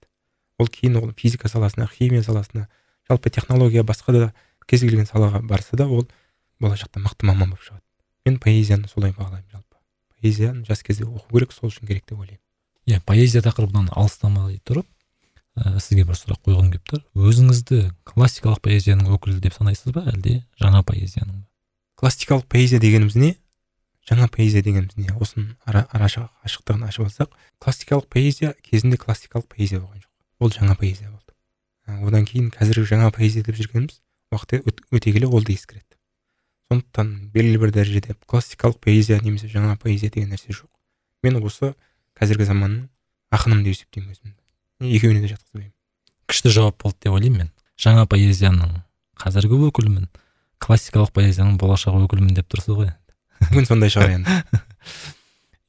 [0.60, 2.68] Ол кейін ол физика саласына химия саласына
[3.08, 4.32] жалпы технология басқа да
[4.68, 6.06] кез келген салаға барса да ол
[6.60, 7.82] болашақта мықты маман болып шығады.
[8.26, 9.80] Мен поэзияны солай бағалаймын жалпы.
[10.20, 12.44] Поэзияны жас кезде оқу керек сол үшін керек деп ойлаймын.
[12.86, 14.86] Иә поэзия тақырыбынан алыстамай тұрып
[15.56, 17.02] ә, сізге бір сұрақ қойғым келіп тұр.
[17.16, 21.46] Өзіңізді классикалық поэзияның өкілі деп санайсыз ба әлде жаңа поэзияның ба?
[22.00, 23.36] Классикалық поэзия дегеніміз не?
[24.08, 25.12] Жаңа поэзия дегеніміз не?
[25.14, 30.10] Осының ара, ашықтығын ашып алсақ классикалық поэзия кезінде классикалық поэзия болған жоқ.
[30.40, 31.36] Ол жаңа поэзия болды.
[31.86, 34.00] Одан кейін қазіргі жаңа поэзия деп жүргеніміз
[34.32, 35.98] уақыт өте келе ол да ескіреді.
[36.72, 40.70] Сондықтан белгілі бір дәрежеде классикалық поэзия немесе жаңа поэзия деген нәрсе жоқ.
[41.22, 41.74] Мен осы
[42.18, 42.88] қазіргі заманның
[43.30, 44.41] ақынымын деп есептеймін өзімді.
[44.82, 45.72] Екеуіне де жатқызбаймын.
[46.30, 47.52] Күшті жауап болды деп ойлаймын мен.
[47.80, 48.82] Жаңа поэзияның
[49.22, 50.08] қазіргі өкілімін
[50.62, 52.92] классикалық поэзияның болашақ өкілімін деп тұрсыз ғой
[53.50, 54.62] мүмкін сондай шығар енді.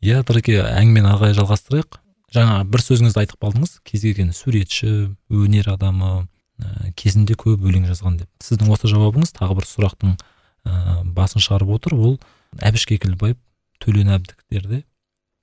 [0.04, 2.00] Иә тұреке әңгімені ары қарай жалғастырайық.
[2.34, 3.76] Жаңа бір сөзіңізді айтып қалдыңыз.
[3.88, 4.92] Кез келген суретші
[5.32, 6.26] өнер адамы
[6.60, 8.30] ә, кезінде көп өлең жазған деп.
[8.44, 11.96] Сіздің осы жауабыңыз тағы бір сұрақтың ә, басын шығарып отыр.
[11.96, 12.18] Ол
[12.60, 13.38] әбіш кекілбаев
[13.84, 14.84] төлен әбдіктер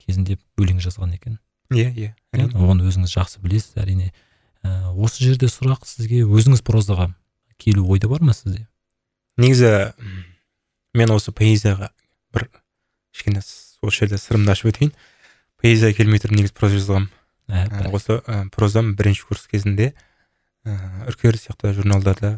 [0.01, 1.39] кезінде өлең жазған екен.
[1.71, 2.11] Иә иә.
[2.55, 3.77] Оны өзіңіз жақсы білесіз.
[3.81, 4.11] Әрине
[4.63, 7.11] ә, осы жерде сұрақ сізге өзіңіз прозаға
[7.61, 8.67] келу ойда бар ма сізде?
[9.37, 9.93] Негізі
[10.93, 11.91] мен осы поэзияға
[12.35, 12.49] бір
[13.15, 14.93] кішкене осы жерде сырымды ашып өтейін.
[15.61, 17.09] Поэзия келмей тұрып негізі проза жазғанмын.
[17.51, 19.91] Ә, Ә, осы ә, прозам бірінші курс кезінде
[20.63, 20.75] ә,
[21.09, 22.37] үркер сияқты журналдарда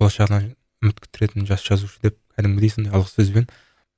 [0.00, 0.50] болашағынан
[0.82, 3.46] үміт күттіретін жас жазушы деп кәдімгідей сондай алғы сөзбен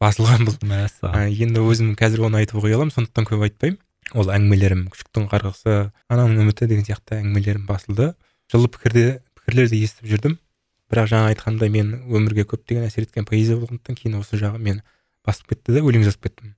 [0.02, 3.80] басылған бұл мәссаған ә, енді өзім қазір оны айтып қоя аламын сондықтан көп айтпаймын.
[4.12, 5.74] Ол әңгімелерім күшіктің қарғысы
[6.12, 8.10] ананың үміті деген сияқты әңгімелерім басылды.
[8.52, 9.04] Жылы пікірде
[9.38, 10.36] пікірлерді естіп жүрдім.
[10.92, 14.84] Бірақ жаңа айтқандай мен өмірге көптеген әсер еткен поэзия болғандықтан кейін осы жағы мені
[15.24, 16.52] басып кетті да өлең жазып кеттім.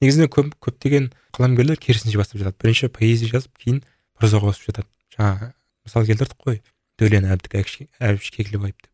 [0.00, 2.56] Негізінде көп көптеген қаламгерлер керісінше бастап жатады.
[2.64, 3.82] Бірінші поэзия жазып кейін
[4.16, 4.88] прозаға ауысып жатады.
[5.12, 5.52] Жаңа
[5.84, 6.62] мысал келтірдік қой.
[6.98, 8.88] Дәулен әбдік әбіш кекілбаев деп.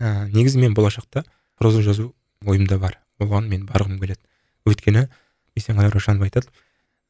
[0.00, 1.24] Ә, негізі мен болашақта
[1.56, 2.12] проза жазу
[2.44, 3.00] ойымда бар.
[3.20, 4.20] Оған мен барғым келеді.
[4.68, 5.08] Өйткені
[5.56, 6.52] есенғали раушанов айтады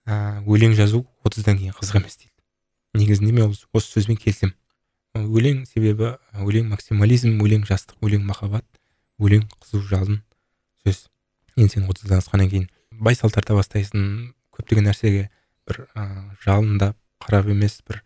[0.06, 2.32] ә, өлең жазу отыздан кейін қызық емес дейді.
[2.94, 4.54] Негізінде мен осы, сөзбен келісемін.
[5.14, 8.66] Өлең себебі өлең максимализм өлең жастық өлең махаббат
[9.22, 10.20] өлең қызу жалын
[10.84, 11.06] сөз.
[11.56, 15.28] Енді сен отыздан асқаннан кейін бай сал тарта бастайсың көптеген нәрсеге
[15.68, 16.04] бір ә,
[16.44, 18.02] жалындап қарап емес бір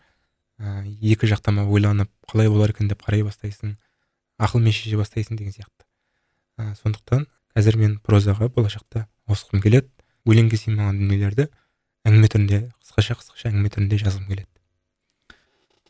[0.61, 3.77] ә, екі жақтама ойланып қалай болар екен деп қарай бастайсың
[4.39, 5.87] ақылмен шеше бастайсың деген сияқты.
[6.61, 9.89] Ә, сондықтан қазір мен прозаға болашақта ауысқым келеді.
[10.29, 11.49] Өлеңге сыймаған дүниелерді
[12.09, 14.49] әңгіме түрінде қысқаша қысқаша әңгіме түрінде жазғым келеді.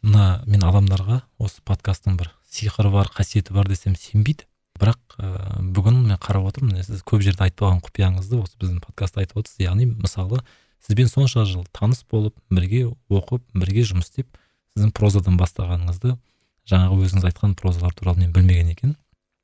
[0.02, 4.46] Мына мен адамдарға осы подкасттың бір сиқыры бар қасиеті бар десем сенбейді.
[4.78, 8.78] Бірақ ә, бүгін мен қарап отырмын міне сіз көп жерде айтып алған құпияңызды осы біздің
[8.84, 9.58] подкастта айтып отырсыз.
[9.64, 10.38] Яғни мысалы
[10.86, 14.38] сізбен сонша жыл таныс болып бірге оқып бірге жұмыс істеп
[14.76, 16.14] сіздің прозадан бастағаныңызды
[16.70, 18.94] жаңағы өзіңіз айтқан прозалар туралы мен білмеген екен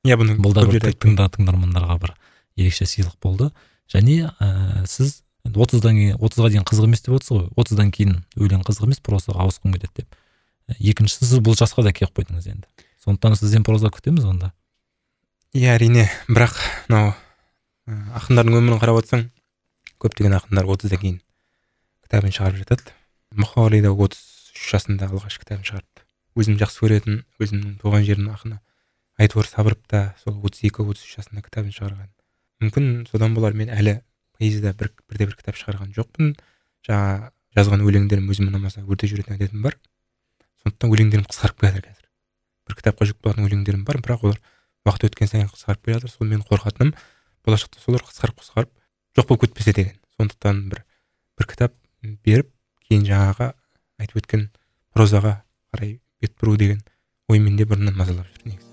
[0.07, 2.15] иә бұны бұл да бір тыңдармандарға бір
[2.55, 3.51] ерекше сыйлық болды.
[3.91, 7.49] Және ә, сіз енді отыздан кейін отызға дейін қызық емес деп отырсыз ғой.
[7.57, 10.17] Отыздан кейін өлең қызық емес прозаға ауысқым келеді деп.
[10.79, 12.67] Екіншісі сіз бұл жасқа да келіп қойдыңыз енді.
[13.05, 14.53] Сондықтан сізден проза күтеміз онда.
[15.55, 16.09] Иә әрине.
[16.29, 16.57] Бірақ
[16.89, 17.13] мынау
[18.21, 19.29] ақындардың өмірін қарап отырсаң
[20.01, 21.19] көптеген ақындар отыздан кейін
[22.07, 22.95] кітабын шығарып жатады.
[23.37, 24.23] Мұқағали да отыз
[24.55, 26.05] үш жасында алғашқы кітабын шығарыпты
[26.35, 28.59] өзім жақсы көретін өзімнің туған жерімнің ақыны
[29.21, 32.11] айтуар сабыров та сол отыз екі отыз үш жасында кітабын шығарған.
[32.63, 34.01] Мүмкін содан болар мен әлі
[34.39, 36.35] поэзияда бір бірде бір кітап шығарған жоқпын.
[36.87, 39.77] Жаңа жазған өлеңдерім өзіме ұнамаса өртеп жіберетін әдетім бар.
[40.63, 42.09] Сондықтан өлеңдерім қысқарып келе жатыр қазір.
[42.69, 44.41] Бір кітапқа жүк болатын өлеңдерім бар бірақ олар
[44.85, 46.95] уақыт өткен сайын қысқарып келе жатыр сол менің қорқатыным.
[47.45, 48.71] Болашақта солар қысқарып қысқарып
[49.17, 49.99] жоқ болып кетпесе деген.
[50.19, 50.85] Сондықтан бір
[51.39, 51.75] бір кітап
[52.25, 52.51] беріп
[52.89, 53.53] кейін жаңағы
[54.01, 54.49] айтып өткен
[54.95, 55.41] прозаға
[55.75, 56.83] қарай бет бұру деген
[57.29, 58.69] ой менде бұрыннан мазалап жүр негізі.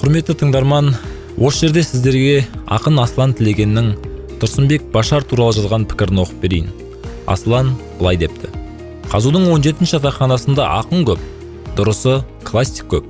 [0.00, 0.92] Құрметті тыңдарман
[1.36, 6.70] осы жерде сіздерге ақын аслан тілегеннің тұрсынбек башар туралы жазған пікірін оқып берейін.
[7.26, 8.50] Аслан былай депті.
[9.10, 11.22] Қазудың 17 жатақханасында ақын көп
[11.78, 13.06] дұрысы классик көп.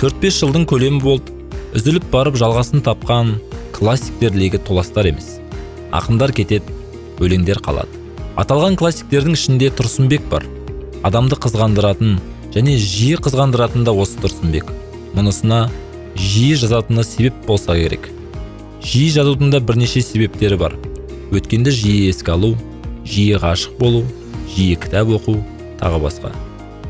[0.00, 1.34] 4-5 жылдың көлемі болды.
[1.76, 3.36] Үзіліп барып жалғасын тапқан
[3.72, 5.38] классиктер легі толастар емес.
[5.92, 6.74] Ақындар кетеді
[7.22, 8.00] өлеңдер қалады.
[8.40, 10.46] Аталған классиктердің ішінде тұрсынбек бар.
[11.04, 12.18] Адамды қызғандыратын
[12.54, 14.72] және жиі қызғандыратын да осы тұрсынбек.
[15.16, 15.66] Мұнысына
[16.16, 18.08] жиі жазатыны себеп болса керек.
[18.82, 20.74] Жиі жазудың да бірнеше себептері бар.
[21.32, 22.56] Өткенді жиі еске алу
[23.06, 24.02] жиі ғашық болу
[24.54, 25.38] жиі кітап оқу
[25.80, 26.32] тағы басқа.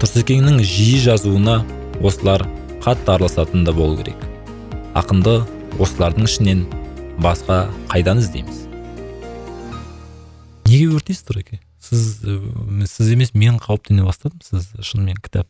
[0.00, 1.60] Тұрсекеңнің жиі жазуына
[2.00, 2.46] осылар
[2.82, 4.18] қатты араласатын да болу керек.
[4.98, 5.42] Ақынды
[5.78, 6.64] осылардың ішінен
[7.22, 8.64] басқа қайдан іздейміз?
[10.66, 12.22] Неге өртейсіз тұреке сіз
[12.88, 14.40] сіз емес мен қауіптене бастадым.
[14.42, 15.48] Сіз шынымен кітап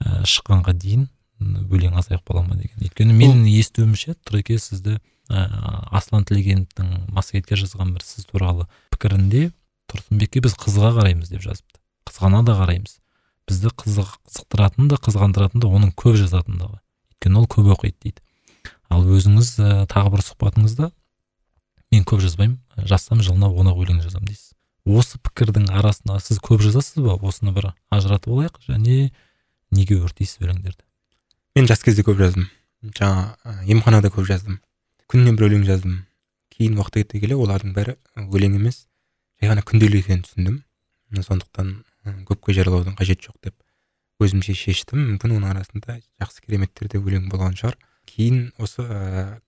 [0.00, 1.08] ә, шыққанға дейін
[1.40, 2.78] өлең азайып қала ма деген.
[2.84, 4.98] Өйткені менің естуімше тұреке сізді
[5.30, 9.50] аслан тілегеновтың массагетке жазған бір сіз туралы пікірінде
[9.90, 11.78] тұрсынбекке біз қызыға қараймыз деп жазыпты.
[12.08, 12.98] Қызғана да қараймыз.
[13.48, 16.78] Бізді қызық қызықтыратын да қызғандыратын да оның көп жазатындығы.
[17.14, 18.22] Өйткені ол көп оқиды дейді.
[18.90, 20.90] Ал өзіңіз ә, тағы бір сұхбатыңызда
[21.90, 22.60] мен көп жазбаймын.
[22.86, 24.54] Жазсам жылына он ақ өлең жазамын дейсіз.
[24.86, 27.18] Осы пікірдің арасында сіз көп жазасыз ба?
[27.18, 29.10] Осыны бір ажыратып алайық және
[29.74, 30.82] неге өртейсіз өлеңдерді?
[31.58, 32.48] Мен жас кезде көп жаздым.
[32.96, 34.60] Жаңа ә, емханада көп жаздым.
[35.10, 35.96] Күніне бір өлең жаздым.
[36.54, 37.96] Кейін уақыт өте келе олардың бәрі
[38.30, 38.84] өлең емес
[39.40, 40.60] жай ғана күнделік екенін түсіндім.
[41.26, 41.72] Сондықтан
[42.28, 43.56] көпке жариялаудың қажеті жоқ деп
[44.22, 45.00] өзімше шештім.
[45.14, 47.74] Мүмкін оның арасында жақсы кереметтер де өлең болған шығар.
[48.06, 49.40] Кейін осы ә,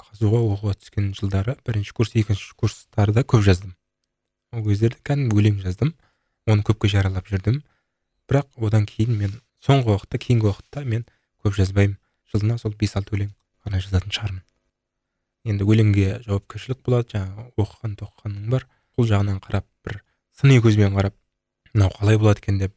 [0.00, 3.76] қазуға оқуға түскен жылдары бірінші курс екінші курстарда көп жаздым.
[4.54, 5.92] Ол кездерде кәдімгі өлең жаздым.
[6.46, 7.60] Оны көпке жариялап жүрдім.
[8.30, 11.04] Бірақ одан кейін мен соңғы уақытта кейінгі уақытта мен
[11.44, 11.98] көп жазбаймын.
[12.32, 13.32] Жылына сол бес алты өлең
[13.66, 14.44] ғана жазатын шығармын.
[15.46, 18.66] Енді өлеңге жауапкершілік болады жаңағы оқыған тоқығаның бар.
[18.96, 20.00] Сол жағынан қарап бір
[20.36, 21.14] сыни көзбен қарап
[21.74, 22.74] мынау қалай болады екен деп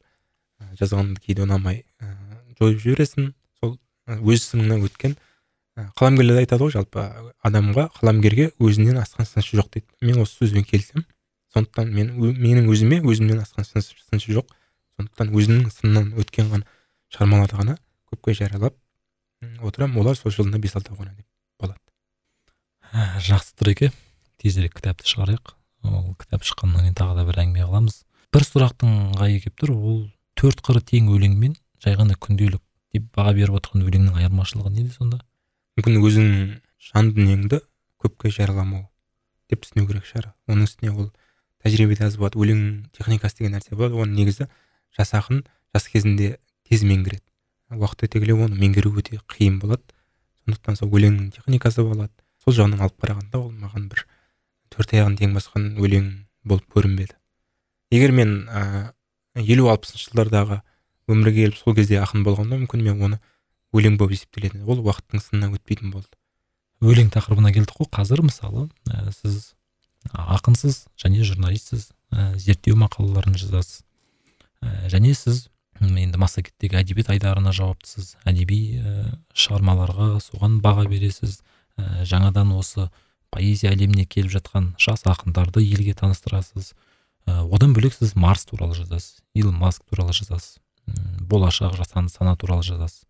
[0.80, 2.14] жазғанды кейде ұнамай ә,
[2.60, 3.32] жойып жібересің.
[3.60, 3.78] Сол
[4.08, 5.16] өз сыныңнан өткен
[6.00, 7.06] қаламгерлер айтады ғой жалпы
[7.46, 9.88] адамға қаламгерге өзінен асқан сыншы жоқ дейді.
[10.02, 11.06] Мен осы сөзбен келісемін.
[11.54, 14.52] Сондықтан мен менің өзіме өзімнен асқан сыншы жоқ.
[15.00, 16.68] Сондықтан өзімнің сыннан өткен ғана
[17.14, 17.78] шығармаларды ғана
[18.12, 18.76] көпке жариялап
[19.64, 20.02] отырамын.
[20.04, 21.29] Олар сол жылына бес алты деп
[23.30, 23.74] жақсы тұр
[24.40, 25.56] тезірек кітапты шығарайық.
[25.84, 28.04] Ол кітап шыққаннан кейін тағы да бір әңгіме қыламыз.
[28.32, 29.74] Бір сұрақтың ғайы келіп тұр.
[29.76, 30.00] Ол
[30.40, 32.64] төрт қыры тең өлеңмен жай ғана күнделік
[32.96, 35.20] деп баға беріп отырған өлеңнің айырмашылығы неде сонда?
[35.80, 36.48] мүмкін өзіңнің
[36.90, 37.62] жан дүниеңді
[38.02, 38.88] көпке жарияламау
[39.52, 40.32] деп түсіну керек шығар.
[40.50, 41.12] Оның үстіне ол
[41.64, 42.40] тәжірибеде аз болады.
[42.40, 43.96] Өлең техникасы деген нәрсе болады.
[43.96, 44.50] Оны негізі
[44.98, 47.24] жас ақын жас кезінде тез меңгереді.
[47.72, 49.84] Уақыт өте келе оны меңгеру өте қиын болады.
[50.44, 52.12] Сондықтан сол өлеңнің техникасы болады.
[52.50, 54.06] Сол жағынан алып қарағанда ол маған бір
[54.74, 56.08] төрт аяғын тең басқан өлең
[56.50, 57.14] болып көрінбеді.
[57.94, 58.32] Егер мен
[59.38, 60.62] елу алпысыншы жылдардағы
[61.10, 63.20] өмірге келіп сол кезде ақын болғанда мүмкін мен оны
[63.74, 66.10] өлең болып есептелетін ол уақыттың сынынан өтпейтін болды.
[66.82, 67.90] Өлең тақырыбына келдік қой.
[67.94, 69.54] Қазір мысалы ә, сіз
[70.10, 73.84] ақынсыз және журналистсіз ә, зерттеу мақалаларын жазасыз.
[74.64, 75.50] Ә, және сіз
[75.82, 78.96] енді массагеттегі әдебиет айдарына жауаптысыз әдеби ә,
[79.34, 81.42] шығармаларға соған баға бересіз.
[81.80, 82.90] Ә, жаңадан осы
[83.32, 86.74] поэзия әлеміне келіп жатқан жас ақындарды елге таныстырасыз.
[87.26, 90.60] Ә, одан бөлек сіз марс туралы жазасыз илон маск туралы жазасыз
[91.30, 93.06] болашақ жасанды сана туралы жазасыз.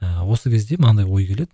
[0.00, 1.50] Ә, осы кезде мынандай ой келеді.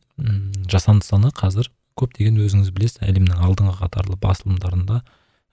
[0.71, 5.03] Жасанды сана қазір көптеген өзіңіз білесіз әлемнің алдыңғы қатарлы басылымдарында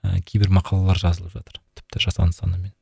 [0.02, 2.72] ә, кейбір мақалалар жазылып жатыр тіпті жасанды санамен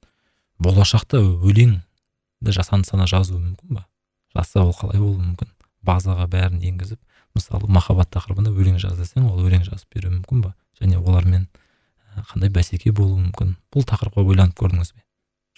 [0.59, 3.87] болашақта өлеңді жасанды сана жазуы мүмкін ба?
[4.35, 5.51] Жазса ол қалай болуы мүмкін?
[5.87, 6.99] Базаға бәрін енгізіп
[7.39, 10.55] мысалы махаббат тақырыбында өлең жаз десең ол өлең жазып беруі мүмкін ба?
[10.81, 11.49] және олармен
[12.31, 13.55] қандай бәсеке болуы мүмкін?
[13.73, 15.03] бұл тақырыпқа ойланып көрдіңіз бе?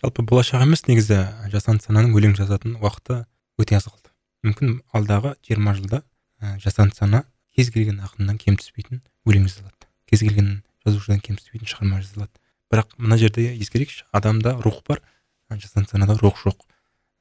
[0.00, 1.20] жалпы болашақ емес негізі
[1.52, 3.24] жасанды сананың өлең жазатын уақыты
[3.60, 4.12] өте аз қалды
[4.46, 6.02] мүмкін алдағы жиырма жылда
[6.40, 7.24] ә, жасанды сана
[7.56, 12.32] кез келген ақыннан кем түспейтін өлең жазалады кез келген жазушыдан кем түспейтін шығарма жазалады
[12.72, 15.02] бірақ мына жерде ескерейікші адамда рух бар
[15.50, 16.64] жасанды санада рух жоқ.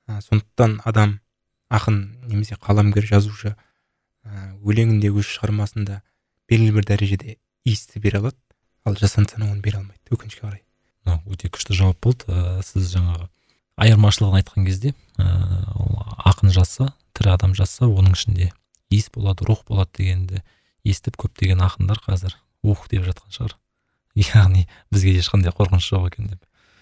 [0.07, 1.19] ә, сондықтан адам
[1.69, 3.55] ақын немесе қаламгер жазушы
[4.63, 6.01] өлеңінде өз шығармасында
[6.49, 8.37] белгілі бір дәрежеде иісті бере алады.
[8.85, 10.01] Ал жасанды сана оны бере алмайды.
[10.09, 10.63] Өкінішке қарай.
[11.05, 12.25] Мынау өте күшті жауап болды.
[12.27, 13.29] Ә, сіз жаңағы
[13.79, 15.27] айырмашылығын айтқан кезде ә,
[16.29, 18.51] ақын жазса тірі адам жазса оның ішінде
[18.89, 20.43] иіс болады рух болады дегенді
[20.87, 23.55] естіп көптеген ақындар қазір ух деп жатқан шығар.
[24.19, 26.41] Яғни бізге ешқандай қорқыныш жоқ екен деп.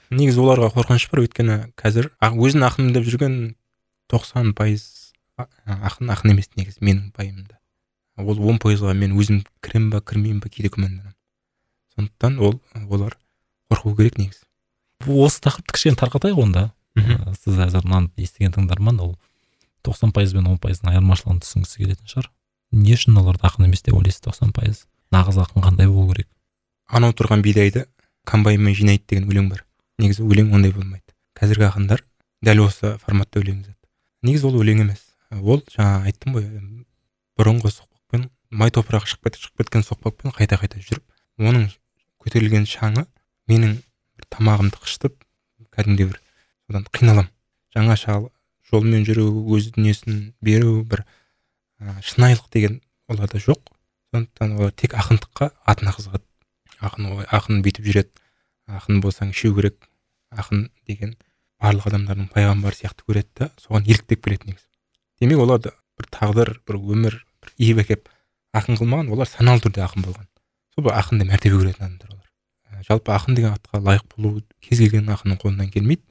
[0.10, 1.24] Негізі оларға қорқыныш бар.
[1.26, 3.38] Өйткені қазір өзін ақын деп жүрген
[4.10, 5.07] тоқсан пайыз
[5.38, 7.58] ақын ақын емес негізі менің пайымымда
[8.17, 11.13] ол он пайызға мен өзім кіремін ба кірмеймін ба кейде күмәнданамын.
[11.95, 13.17] Сондықтан ол олар
[13.69, 14.41] қорқу керек негізі.
[15.06, 16.71] Осы тақырыпты кішкене тарқатайық онда.
[17.43, 19.15] Сіз әзір мынаны естіген тыңдарман ол
[19.86, 22.32] тоқсан пайыз бен он пайыздың айырмашылығын түсінгісі келетін шығар.
[22.71, 24.88] Не үшін оларды ақын емес деп ойлайсыз тоқсан пайыз?
[25.13, 26.28] Нағыз ақын қандай болу керек?
[26.89, 27.86] Анау тұрған бидайды
[28.26, 29.63] комбайнмен жинайды деген өлең бар.
[30.02, 31.13] Негізі өлең ондай болмайды.
[31.38, 32.04] Қазіргі ақындар
[32.43, 33.78] дәл осы форматта өлең жазады.
[34.23, 35.07] Негізі ол өлең емес.
[35.32, 36.48] Ол жаңа айттым ғой
[37.38, 41.04] бұрынғы соқпақпен май топырақ шығып, шығып кеткен соқпақпен қайта қайта жүріп
[41.44, 41.70] оның
[42.24, 43.06] көтерілген шаңы
[43.52, 43.78] менің
[44.34, 45.16] тамағымды қышытып
[45.76, 46.20] кәдімгідей бір
[46.68, 47.32] содан қиналамын.
[47.76, 48.18] Жаңаша
[48.72, 51.04] жолмен жүру өз дүниесін беру бір
[51.80, 53.72] ә, шынайылық деген оларда жоқ.
[54.12, 56.26] Сондықтан олар тек ақындыққа атына қызығады.
[56.82, 58.12] Ақын ой ақын бүйтіп жүреді.
[58.68, 59.78] Ақын болсаң ішу керек.
[60.32, 61.16] Ақын деген
[61.62, 64.67] барлық адамдардың пайғамбары сияқты көреді да соған еліктеп келеді негізі.
[65.22, 68.10] Демек оларды бір тағдыр бір өмір бір иіп әкеліп
[68.58, 70.28] ақын қылмаған олар саналы түрде ақын болған.
[70.74, 72.28] Сол бір ақынды мәртебе көретін адамдар олар.
[72.70, 76.04] Ә, жалпы ақын деген атқа лайық болу кез келген ақынның қолынан келмейді.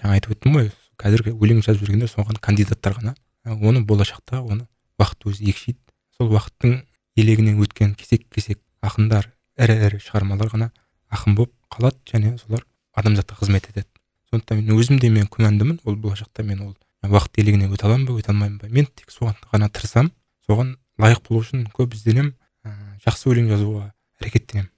[0.00, 3.14] Жаңа айтып өттім ғой қазіргі өлең жазып жүргендер соған кандидаттар ғана.
[3.44, 4.66] Ә, оны болашақта оны
[4.98, 5.80] уақыт өзі екшейді.
[6.16, 6.82] Сол уақыттың
[7.16, 10.70] елегінен өткен кесек кесек ақындар ірі ірі шығармалар ғана
[11.12, 12.64] ақын болып қалады және солар
[12.96, 13.88] адамзатқа қызмет етеді.
[14.30, 15.80] Сондықтан мен өзім де мен күмәндімін.
[15.84, 16.74] Ол болашақта мен ол
[17.08, 18.68] уақыт елегіне өте аламын ба өте алмаймын ба?
[18.70, 20.12] Мен тек соған ғана тырысамын.
[20.46, 22.34] Соған лайық болу үшін көп ізденемін.
[22.66, 22.72] Ә,
[23.06, 23.90] жақсы өлең жазуға
[24.22, 24.70] әрекеттенемін.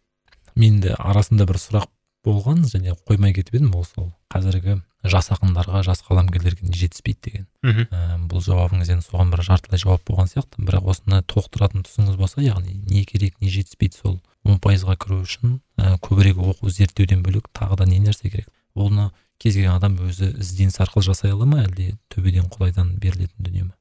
[0.56, 1.90] Менде арасында бір сұрақ
[2.24, 3.74] болған және қоймай кетіп едім.
[3.76, 7.48] Ол сол қазіргі жас ақындарға жас қаламгерлерге не жетіспейді деген.
[7.92, 10.64] Ә, бұл жауабыңыз енді соған бір жартылай жауап болған сияқты.
[10.64, 15.58] Бірақ осыны толықтыратын тұсыңыз болса яғни не керек не жетіспейді сол он пайызға кіру үшін
[15.80, 18.48] ә, көбірек оқу зерттеуден бөлек тағы да не нәрсе керек?
[18.74, 23.64] Оны кез келген адам өзі ізденіс арқылы жасай ала ма әлде төбеден құдайдан берілетін дүние
[23.68, 23.75] ма?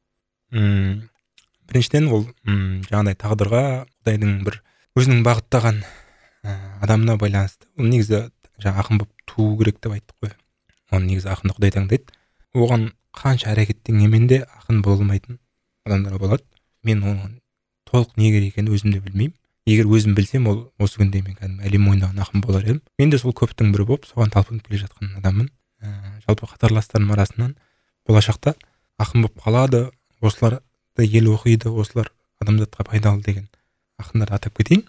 [0.51, 1.09] Мм.
[1.69, 3.63] Біріншіден ол м жаңағыдай тағдырға
[4.03, 4.59] құдайдың бір
[4.99, 5.83] өзінің бағыттаған
[6.83, 7.67] адамына байланысты.
[7.79, 8.25] Ол негізі
[8.61, 10.33] жаңа ақын болып туу керек деп айттық қой.
[10.91, 12.17] Оны негізі ақынды құдай таңдайды.
[12.53, 15.39] Оған қанша әрекеттенгенмен де ақын бола алмайтын
[15.87, 16.43] адамдар болады.
[16.83, 17.39] Мен оның
[17.89, 19.37] толық не керек екенін өзім де білмеймін.
[19.69, 22.81] Егер өзім білсем ол осы күнде мен кәдімгі әлем мойындаған ақын болар едім.
[22.99, 25.49] Мен де сол көптің бірі болып соған талпынып келе жатқан адаммын.
[25.83, 27.55] Ә, жалпы қатарластарым арасынан
[28.07, 28.55] болашақта
[28.99, 29.83] ақын болып қалады
[30.21, 32.11] осыларды ел оқиды осылар
[32.43, 33.47] адамзатқа пайдалы деген
[34.01, 34.85] ақындарды атап кетейін.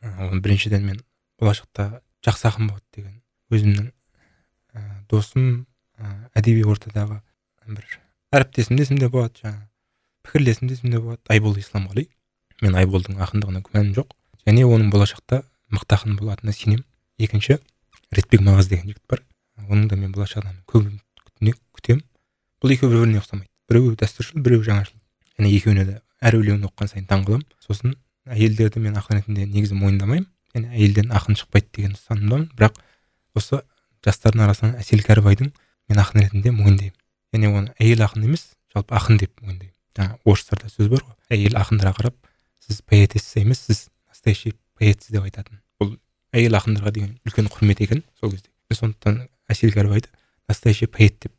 [0.00, 1.00] Оны біріншіден мен
[1.40, 3.20] болашақта жақсы ақын болады деген
[3.52, 3.90] өзімнің
[4.74, 5.66] ә, досым
[5.98, 7.20] ә, әдеби ортадағы
[7.68, 7.98] бір
[8.32, 9.66] әріптесім де болады жаңағы
[10.24, 12.08] пікірлесім де болады айбол исламғали.
[12.62, 14.12] Мен айболдың ақындығына күмәнім жоқ.
[14.46, 15.42] Және оның болашақта
[15.74, 16.84] мықты ақын болатынына сенемін.
[17.18, 17.58] Екінші
[18.14, 19.22] ретбек мағаз деген жігіт бар.
[19.68, 20.88] Оның да мен болашағынан көп
[21.78, 22.04] күтемін.
[22.62, 23.48] Бұл екеуі бір біріне ұқсамайды.
[23.70, 24.98] Біреуі дәстүршіл біреуі жаңашыл.
[25.38, 27.94] Және екеуіне де әр өлеңін оқыған сайын таң қаламын сосын
[28.26, 30.26] әйелдерді мен ақын ретінде негізі мойындамаймын.
[30.56, 32.48] Және әйелден ақын шықпайды деген ұстанымдамын.
[32.58, 32.80] Бірақ
[33.38, 33.60] осы
[34.06, 36.96] жастардың арасынан әсел кәрібайдың мен ақын ретінде мойындаймын
[37.34, 39.74] және оны әйел ақын емес жалпы ақын деп мойындаймын.
[39.98, 41.16] Жаңағы орыстарда сөз бар ғой.
[41.34, 42.16] Әйел ақындарға қарап
[42.68, 45.96] сіз поэтесса емес сіз настоящий поэтсіз деп айтатын бұл
[46.36, 48.50] әйел ақындарға деген үлкен құрмет екен сол кезде.
[48.70, 50.10] Сондықтан әсел кәрібайды
[50.48, 51.32] настоящий поэт деп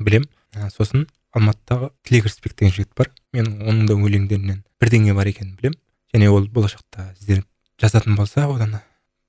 [0.00, 0.26] білем.
[0.72, 3.10] Сосын алматыдағы тілек рысбек деген жігіт бар.
[3.32, 5.76] Мен оның да өлеңдерінен бірдеңе бар екенін білем.
[6.14, 7.46] Және ол болашақта ізденіп
[7.80, 8.80] жазатын болса одан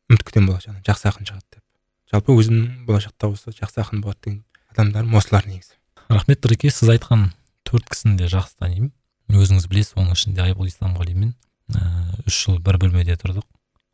[0.10, 1.64] үміт күтемін болашағынан жақсы ақын шығады деп.
[2.12, 5.78] Жалпы өзімнің болашақта осы жақсы ақын болады деген адамдарым осылар негізі.
[6.10, 6.72] Рахмет нұреке.
[6.72, 7.30] Сіз айтқан
[7.68, 8.92] төрт кісіні де жақсы танимын.
[9.38, 11.34] Өзіңіз білесіз оның ішінде айбол исламғалимен
[11.72, 13.46] ііі үш жыл бір бөлмеде тұрдық.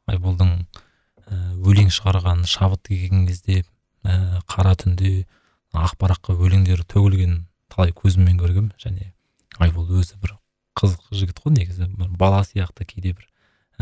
[0.10, 0.54] Айболдың
[1.28, 5.26] ііі өлең шығарған шабыт келген кезде ііі қара түнде
[5.78, 8.72] ақ параққа өлеңдері төгілген талай көзіммен көргем.
[8.82, 9.12] Және
[9.60, 10.38] айбол өзі бір
[10.80, 13.28] қызық жігіт қой негізі бала сияқты кейде бір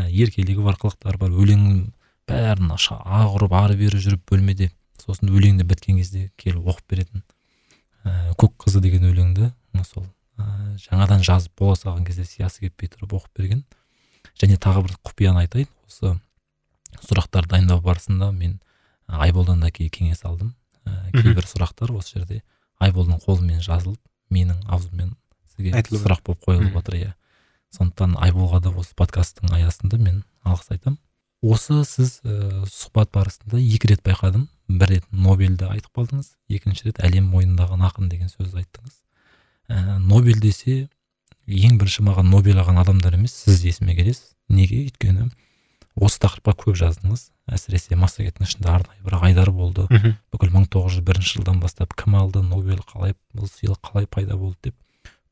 [0.10, 1.32] еркелігі бар қылықтары бар.
[1.32, 1.94] Өлеңнің
[2.28, 7.24] бәрін ақ ұрып ары бері жүріп бөлмеде сосын өлеңді біткен кезде келіп оқып беретін
[8.06, 9.52] ііі көк қызы деген өлеңді
[9.86, 13.63] сол ә, жаңадан жазып бола салған кезде сиясы кетпей тұрып оқып берген.
[14.41, 15.69] Және тағы бір құпияны айтайын.
[15.88, 16.15] Осы
[17.06, 18.60] сұрақтар дайындау барысында мен
[19.08, 20.56] айболдан да кеңес алдым.
[20.86, 22.41] Ә, кейбір сұрақтар осы жерде
[22.80, 24.02] айболдың қолымен жазылып
[24.34, 25.15] менің аузыммен
[25.56, 26.04] сізге Айтылып.
[26.04, 27.13] сұрақ болып қойылып жатыр иә.
[27.76, 31.00] Сондықтан айболға да осы подкасттың аясында мен алғыс айтамын
[31.45, 34.48] осы сіз ә, сұхбат барысында екі рет байқадым.
[34.67, 38.95] Бір рет нобельді айтып қалдыңыз екінші рет әлем мойындаған ақын деген сөзді айттыңыз.
[39.69, 40.88] Ә, нобель десе
[41.45, 44.34] ең бірінші маған нобель алған адамдар емес сіз есіме келесіз.
[44.49, 44.86] Неге?
[44.86, 45.30] Өйткені
[45.95, 47.30] осы тақырыпқа көп жаздыңыз.
[47.45, 49.86] Әсіресе массагеттің ішінде арнайы бір айдар болды.
[50.34, 54.36] Бүкіл мың тоғыз жүз бірінші жылдан бастап кім алды нобель қалай бұл сыйлық қалай пайда
[54.36, 54.75] болды деп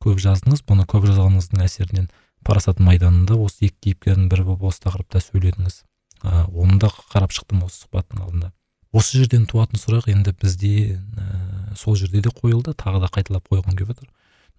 [0.02, 0.62] көп жаздыңыз.
[0.64, 2.08] Бұны көп жазғаныңыздың әсерінен
[2.46, 5.82] парасат майданында осы екі кейіпкердің бірі болып осы тақырыпта сөйледіңіз.
[6.24, 8.52] Ә, оны да қарап шықтым осы сұхбаттың алдында.
[8.94, 12.76] Осы жерден туатын сұрақ енді бізде ә, сол жерде де қойылды.
[12.78, 14.08] Тағы да қайталап қойғым келіп отыр.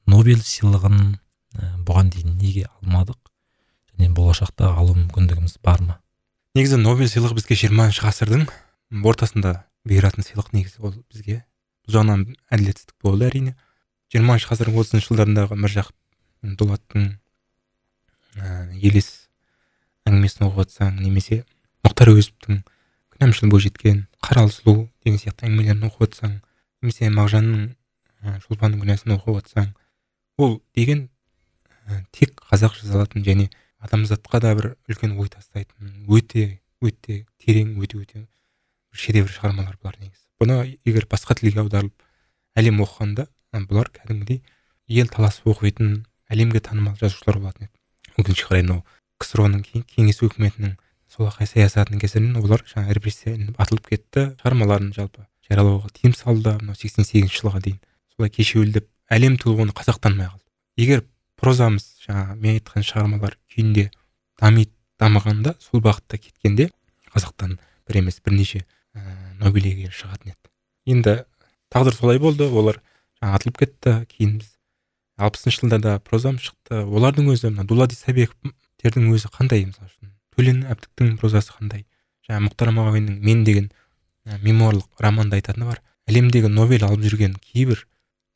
[0.09, 3.19] Нобель сыйлығын ә, бұған дейін неге алмадық?
[3.95, 5.99] Және болашақта алу мүмкіндігіміз бар ма?
[6.55, 8.47] Негізі нобель сыйлығы бізге жиырмасыншы ғасырдың
[9.05, 9.53] ортасында
[9.87, 11.43] бұйыратын сыйлық негізі ол бізге.
[11.85, 13.55] Бұл жағынан әділетсіздік болды әрине.
[14.13, 17.07] жиырмасыншы ғасырдың отызыншы жылдарындағы міржақып дулаттың
[18.37, 19.29] ә, елес
[20.05, 21.41] әңгімесін оқып жатсаң немесе
[21.85, 22.61] мұхтар әуезовтің
[23.15, 26.35] кінәмшіл бойжеткен қаралы сұлу деген сияқты әңгімелерін оқып жатсаң
[26.83, 27.65] немесе мағжанның
[28.21, 29.71] ә, шолпанның күнәсін оқып жатсаң
[30.38, 31.10] ол деген
[31.88, 37.76] ә, тек қазақ жаза алатын және адамзатқа да бір үлкен ой тастайтын өте өте терең
[37.82, 38.26] өте өте
[38.95, 40.24] шедевр шығармалар бұлар негізі.
[40.39, 42.06] Бұны егер басқа тілге аударылып
[42.60, 43.28] әлем оқығанда
[43.69, 44.41] бұлар кәдімгідей
[44.88, 47.76] ел таласып оқитын әлемге танымал жазушылар болатын еді.
[48.15, 48.84] Өкінішке қарай мынау
[49.21, 50.76] ксро ның кеңес өкіметінің
[51.12, 54.26] солақай саясатының кесірінен олар жаңағы репрессия атылып кетті.
[54.41, 57.80] Шығармаларын жалпы жариялауға тыйым салды мынау сексен сегізінші жылға дейін.
[58.15, 60.43] Солай кешеуілдеп әлем оны қазақ танымай қалды.
[60.77, 61.03] Егер
[61.37, 63.89] прозамыз жаңағы мен айтқан шығармалар күйінде
[64.39, 66.69] дамиды дамығанда сол бағытта кеткенде
[67.13, 68.63] қазақтан бір емес бірнеше
[68.95, 69.01] ә,
[69.39, 70.51] нобель иегері шығатын еді.
[70.85, 71.15] Енді
[71.71, 72.81] тағдыр солай болды олар
[73.21, 74.51] жаңа атылып кетті кейін біз
[75.17, 76.83] алпысыншы жылдарда прозамыз шықты.
[76.83, 80.13] Олардың өзі мына дулат исабековтердің өзі қандай мысалы үшін?
[80.35, 81.85] Төлен әбдіктің прозасы қандай?
[82.27, 83.69] Жаңағы мұхтар мағауиннің мен деген
[84.25, 85.81] ә, мемуарлық романда айтатыны бар.
[86.10, 87.85] Әлемдегі нобель алып жүрген кейбір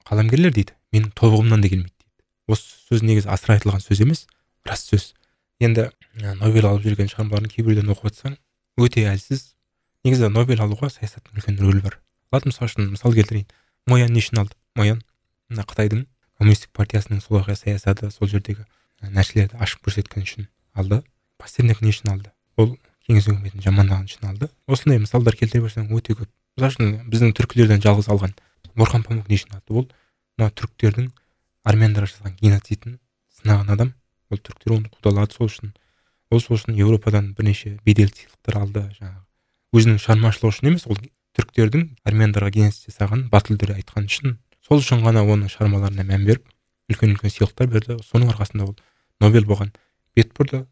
[0.07, 2.15] қаламгерлер дейді менің тобығымнан да келмейді дейді.
[2.49, 4.25] Осы сөз негізі асыра айтылған сөз емес
[4.65, 5.13] рас сөз.
[5.59, 5.89] Енді
[6.39, 8.37] нобель алып жүрген шығармаларын кейбіреулерін оқып жатсаң
[8.79, 9.53] өте әлсіз.
[10.07, 11.99] Негізі нобель алуға саясаттың үлкен рөлі бар.
[12.31, 13.47] Алады мысалы үшін мысал келтірейін.
[13.85, 15.01] Моян не үшін алды моян
[15.49, 16.05] мына қытайдың
[16.39, 18.65] коммунистік партиясының солақай саясаты сол жердегі
[19.03, 21.01] нәрселерді ашып көрсеткен үшін алды.
[21.37, 22.77] Пастернак не үшін алды ол
[23.07, 26.29] кеңес өкіметін жамандаған үшін алды осындай мысалдар келтіре берсең өте көп.
[26.55, 28.35] Мысалы үшін біздің түркілерден жалғыз алған
[28.77, 29.87] орхан памук не үшін алды ол
[30.37, 31.09] мына түріктердің
[31.69, 32.99] армяндарға жасаған геноцидін
[33.39, 33.93] сынаған адам
[34.29, 35.73] ол түріктер оны қудалады сол үшін.
[36.29, 39.23] Ол сол үшін еуропадан бірнеше беделді сыйлықтар алды жаңағы.
[39.73, 40.99] Өзінің шығармашылығы үшін емес ол
[41.37, 44.37] түріктердің армяндарға кеңес жасаған батылдер айтқан үшін.
[44.65, 46.45] Сол үшін ғана оның шығармаларына мән беріп
[46.89, 47.97] үлкен үлкен сыйлықтар берді.
[48.05, 48.75] Соның арқасында ол
[49.21, 49.73] нобель бұған
[50.17, 50.65] бет бұрды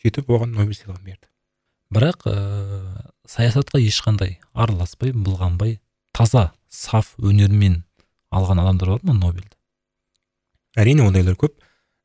[0.00, 1.28] сөйтіп оған нобель сыйлығын берді.
[1.92, 2.34] Бірақ ә,
[3.28, 5.78] саясатқа ешқандай араласпай былғанбай
[6.16, 7.82] таза саф өнермен
[8.32, 9.52] алған адамдар бар ма нобельді?
[10.76, 11.58] Әрине ондайлар көп.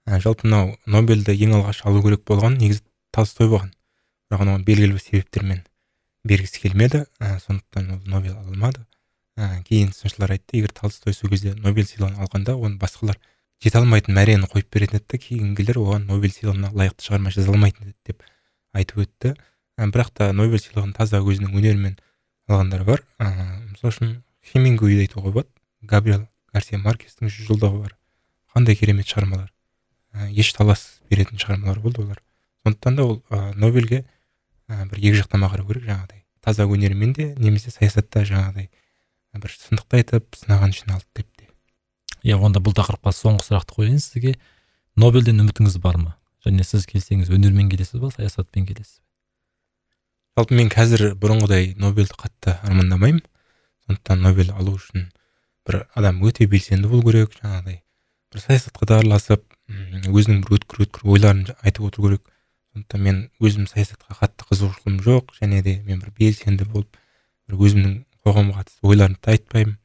[0.07, 2.83] Ә, жалпы мынау нобельді ең алғаш алу керек болған негізі
[3.15, 3.71] толстой болған.
[4.27, 5.63] Бірақ оған белгілі бір себептермен
[6.27, 7.05] бергісі келмеді.
[7.19, 8.83] Ә, сондықтан ол нобель ала алмады
[9.37, 13.19] ә, кейін сыншылар айтты егер толстой сол кезде нобель сыйлығын алғанда оны басқалар
[13.63, 17.95] жете алмайтын мәрені қойып беретін еді кейінгілер оған нобель сыйлығына лайықты шығарма жаза алмайтын еді
[18.11, 18.23] деп
[18.73, 19.35] айтып өтті.
[19.77, 21.97] Ә, бірақ та нобель сыйлығын таза өзінің өнерімен
[22.49, 23.03] алғандар бар.
[23.21, 24.15] Ыыы мысалы үшін
[24.51, 25.49] хемингуейді айтуға болады.
[25.81, 27.97] Габриэл гарсия маркестің жүз жылдығы бар.
[28.55, 29.51] Қандай керемет шығармалар.
[30.13, 32.21] Ә, еш талас беретін шығармалар болды олар.
[32.63, 34.05] Сондықтан да ол ә, нобельге
[34.67, 36.23] ә, бір екі жақтама қарау керек жаңағыдай.
[36.41, 38.69] Таза өнерімен де немесе саясатта жаңағыдай
[39.41, 41.47] бір шындықты айтып сынаған үшін алды деп те.
[42.23, 44.35] Иә онда бұл тақырыпқа соңғы сұрақты қояйын сізге.
[44.97, 46.15] Нобельден үмітіңіз бар ма?
[46.45, 49.05] Және сіз келсеңіз өнермен келесіз ба саясатпен келесіз бе?
[50.37, 53.23] Жалпы мен қазір бұрынғыдай нобельді қатты армандамаймын.
[53.87, 55.07] Сондықтан нобель алу үшін
[55.67, 57.81] бір адам өте белсенді болу керек жаңағыдай.
[58.31, 59.43] Бір саясатқа да араласып
[60.11, 62.23] өзінің бір өткір өткір ойларын айтып отыру керек.
[62.73, 66.99] Сондықтан мен өзім саясатқа қатты қызығушылығым жоқ және де мен бір белсенді болып
[67.47, 67.95] бір өзімнің
[68.27, 69.77] қоғамға қатысты ойларымды айтпаймын.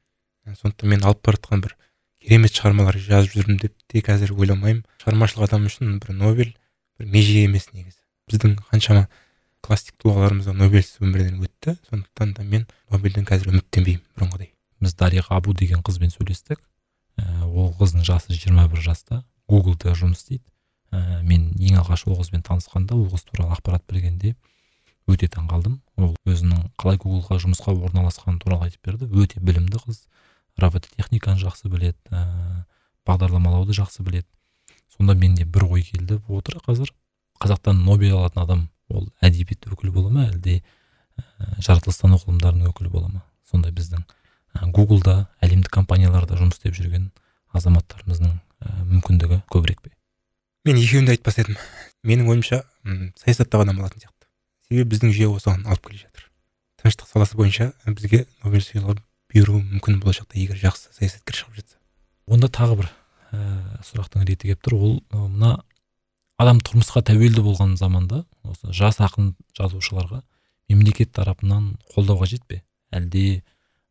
[0.61, 1.76] Сондықтан мен алып бара жатқан бір
[2.22, 4.84] керемет шығармалар жазып жүрмін деп те қазір ойламаймын.
[5.03, 6.55] Шығармашылық адам үшін бір нобель
[6.98, 7.98] бір меже емес негізі.
[8.30, 9.07] Біздің қаншама
[9.62, 11.76] классик тұлғаларымыз да нобельсіз өмірден өтті.
[11.88, 14.50] Сондықтан да мен нобельден қазір үміттенбеймін бұрынғыдай.
[14.82, 16.60] Біз дариға абу деген қызбен сөйлестік.
[17.16, 19.22] Ә, ол қыздың жасы 21 жаста.
[19.48, 20.44] Гуглда жұмыс істейді.
[20.90, 24.34] Ә, мен ең алғаш ол қызбен танысқанда ол қыз туралы ақпарат білгенде
[25.06, 25.78] өте таң қалдым.
[25.96, 29.10] Ол өзінің қалай гуглға жұмысқа орналасқаны туралы айтып берді.
[29.14, 30.06] Өте білімді қыз.
[30.58, 31.96] робототехниканы жақсы біледі.
[32.10, 32.66] Ә,
[33.08, 34.28] бағдарламалауды жақсы біледі.
[34.92, 36.20] Сонда менде бір ой келді.
[36.28, 36.92] Отыр қазір.
[37.43, 38.62] Қазақтан нобель алатын адам
[38.93, 40.62] ол әдебиет өкілі бола ма әлде ә,
[41.59, 43.22] жаратылыстану ғылымдарының өкілі бола ма?
[43.51, 44.05] Сондай біздің
[44.55, 47.11] ә, гуглда әлемдік компанияларда жұмыс істеп жүрген
[47.57, 49.95] азаматтарымыздың ә, мүмкіндігі көбірек пе?
[50.64, 51.57] Мен екеуін де айтпас едім.
[52.07, 52.62] Менің ойымша
[53.18, 54.28] саясаттағы адам алатын сияқты.
[54.68, 56.28] Себебі біздің жүйе осыған алып келе жатыр.
[56.78, 61.80] Тыныштық саласы бойынша бізге нобель сыйлығын беру мүмкін болашақта егер жақсы саясаткер шығып жатса.
[62.30, 62.93] Онда тағы бір
[63.32, 63.43] ә,
[63.88, 64.78] сұрақтың реті келіп тұр.
[64.78, 65.57] Ол мына
[66.43, 70.22] адам тұрмысқа тәуелді болған заманда осы жас ақын жазушыларға
[70.72, 72.62] мемлекет тарапынан қолдау қажет пе?
[72.93, 73.43] Әлде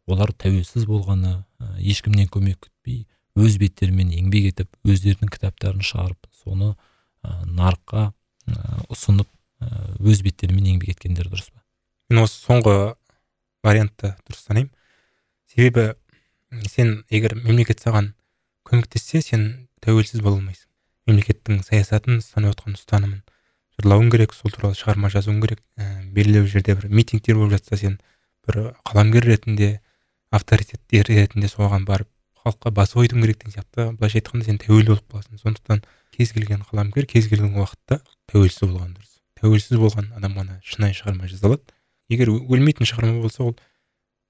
[0.08, 1.44] олар тәуелсіз болғаны
[1.80, 3.06] ешкімнен көмек күтпей
[3.40, 6.74] өз беттерімен еңбек етіп өздерінің кітаптарын шығарып соны
[7.24, 8.10] нарыққа
[8.92, 9.30] ұсынып
[10.02, 11.62] өз беттерімен еңбек еткендері дұрыс па?
[12.10, 12.96] мен осы соңғы
[13.64, 14.74] вариантты дұрыс санаймын.
[15.54, 15.94] Себебі
[16.68, 18.12] сен егер мемлекет саған
[18.68, 19.46] көмектессе сен
[19.86, 20.68] тәуелсіз бола алмайсың.
[21.10, 23.22] Мемлекеттің саясатын ұстанып ұстанымын.
[23.80, 27.98] Жырлауың керек сол туралы шығарма жазуың керек ә, белгілі жерде бір митингтер болып жатса сен
[28.48, 29.80] бір қаламгер ретінде
[30.32, 32.10] авторитет ретінде соған барып
[32.42, 35.42] халыққа басып айтуың керек деген сияқты былайша айтқанда сен тәуелді болып қаласың.
[35.42, 35.84] Сондықтан
[36.16, 39.20] кез келген қаламгер кез келген уақытта тәуелсіз болған дұрыс.
[39.42, 41.76] Тәуелсіз болған адам ғана шынайы шығарма жаза алады.
[42.10, 43.56] Егер өлмейтін шығарма болса ол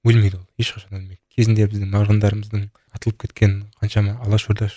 [0.04, 1.20] өлмейді ол ешқашан өлмейді.
[1.32, 4.68] Кезінде біздің марғындарымыздың атылып кеткен қаншама алашорда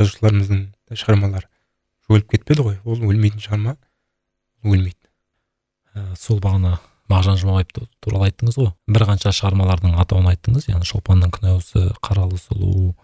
[0.00, 1.48] жазушыларымыздың шығармалары
[2.08, 2.76] жойылып кетпеді ғой.
[2.84, 3.76] Ол өлмейтін шығарма.
[4.66, 5.10] Өлмейді.
[5.94, 6.76] Ә, сол бағана
[7.10, 7.72] мағжан жұмабаев
[8.02, 8.72] туралы айттыңыз ғой.
[8.90, 10.68] Бір қанша шығармалардың атауын айттыңыз.
[10.70, 12.94] Яғни шолпанның күнәуісі қаралы сұлу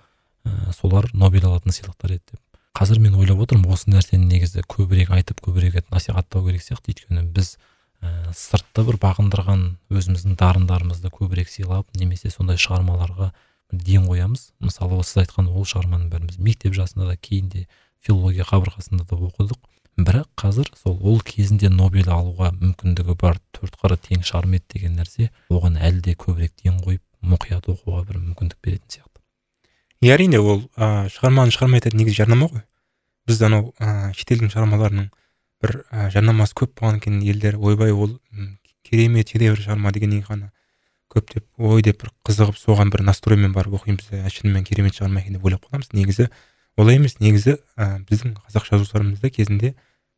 [0.47, 2.41] ә, солар нобель алатын сыйлықтар еді деп.
[2.79, 6.95] Қазір мен ойлап отырмын осы нәрсені негізі көбірек айтып көбірек насихаттау керек сияқты.
[6.95, 7.57] Өйткені біз
[8.03, 13.33] ә, сыртты бір бағындырған өзіміздің дарындарымызды көбірек сыйлап немесе сондай шығармаларға
[13.73, 14.53] ден қоямыз.
[14.61, 17.67] Мысалы сіз айтқан ол шығарманы бәріміз мектеп жасында да кейін де
[18.05, 19.59] филология қабырғасында да оқыдық.
[19.97, 24.95] Бірақ қазір сол ол кезінде нобель алуға мүмкіндігі бар төрт қыры тең шығарма еді деген
[24.97, 29.21] нәрсе оған әлі де көбірек ден қойып мұқият оқуға бір мүмкіндік беретін сияқты.
[30.01, 32.65] Иә әрине ол ә, шығарманы шығармай айтатын негізі жарнама ғой.
[33.29, 35.11] Біз анау ә, шетелдің шығармаларының
[35.63, 38.17] бір ә, жарнамасы көп болғаннан кейін елдер ойбай ол
[38.83, 40.51] керемет шедевр шығарма дегеннен ғана.
[41.13, 45.37] Көптеп ой деп бір қызығып соған бір настроймен барып оқимыз да шынымен керемет шығарма екен
[45.37, 46.29] деп ойлап қаламыз негізі
[46.77, 47.19] олай емес.
[47.21, 49.75] Негізі ә, біздің қазақ жазушыларымыз да кезінде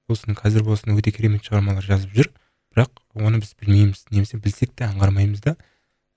[0.08, 2.30] болсын қазір болсын өте керемет шығармалар жазып жүр.
[2.74, 4.04] Бірақ оны біз білмейміз.
[4.10, 5.56] Немесе білсек те аңғармаймыз да.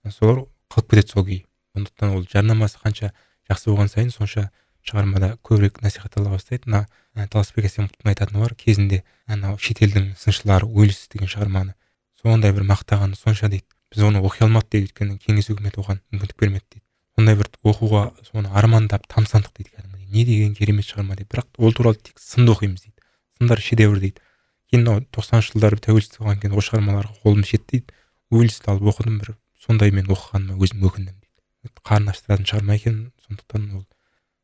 [0.09, 3.11] Солар қалып кетеді сол күй сондықтан ол жарнамасы қанша
[3.49, 4.49] жақсы болған сайын сонша
[4.85, 6.69] шығармада көбірек насихаттала бастайды.
[6.69, 11.73] Мына ә, таласбек әсемқұловтың айтатыны бар кезінде анау шетелдің сыншылары уэльс деген шығарманы.
[12.21, 13.65] Сондай бір мақтағаны сонша дейді.
[13.93, 16.83] Біз оны оқи алмадық дейді өйткені кеңес үкіметі оған мүмкіндік бермеді дейді.
[17.17, 21.31] Сондай бір оқуға соны армандап тамсандық дейді кәдімгідей не деген керемет шығарма деп.
[21.31, 22.95] Бірақ ол туралы тек сынды оқимыз дейді.
[23.39, 24.21] Сындар шедевр дейді.
[24.69, 27.97] Кейін мынау тоқсаныншы жылдары тәуелсіздік алғаннан кейін осы шығармаларға қолым жетті дейді.
[28.31, 31.73] Уэльсті алып оқыдым бір сондай мен оқығаныма өзім өкіндім дейді.
[31.87, 33.85] Қарын аштыратын шығарма екен сондықтан ол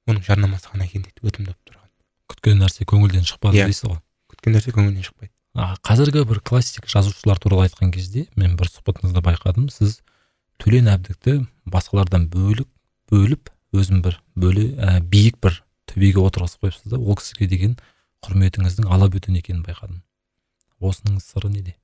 [0.07, 1.89] оның жарнамасы ғана екен дейді өтімді болып тұрған.
[2.31, 3.67] Күткен нәрсе көңілден шықпады иә.
[3.67, 3.99] дейсіз ғой.
[4.31, 5.32] Күткен нәрсе көңілден шықпайды.
[5.55, 9.69] А, қазіргі бір классик жазушылар туралы айтқан кезде мен бір сұхбатыңызда байқадым.
[9.73, 9.99] Сіз
[10.61, 12.69] төлен әбдікті басқалардан бөліп
[13.11, 17.77] бөліп өзін бір бөле ә, биік бір төбеге отырғызып қойыпсыз да ол кісіге деген
[18.25, 20.01] құрметіңіздің алабөтен екенін байқадым.
[20.79, 21.75] Осының сыры неде?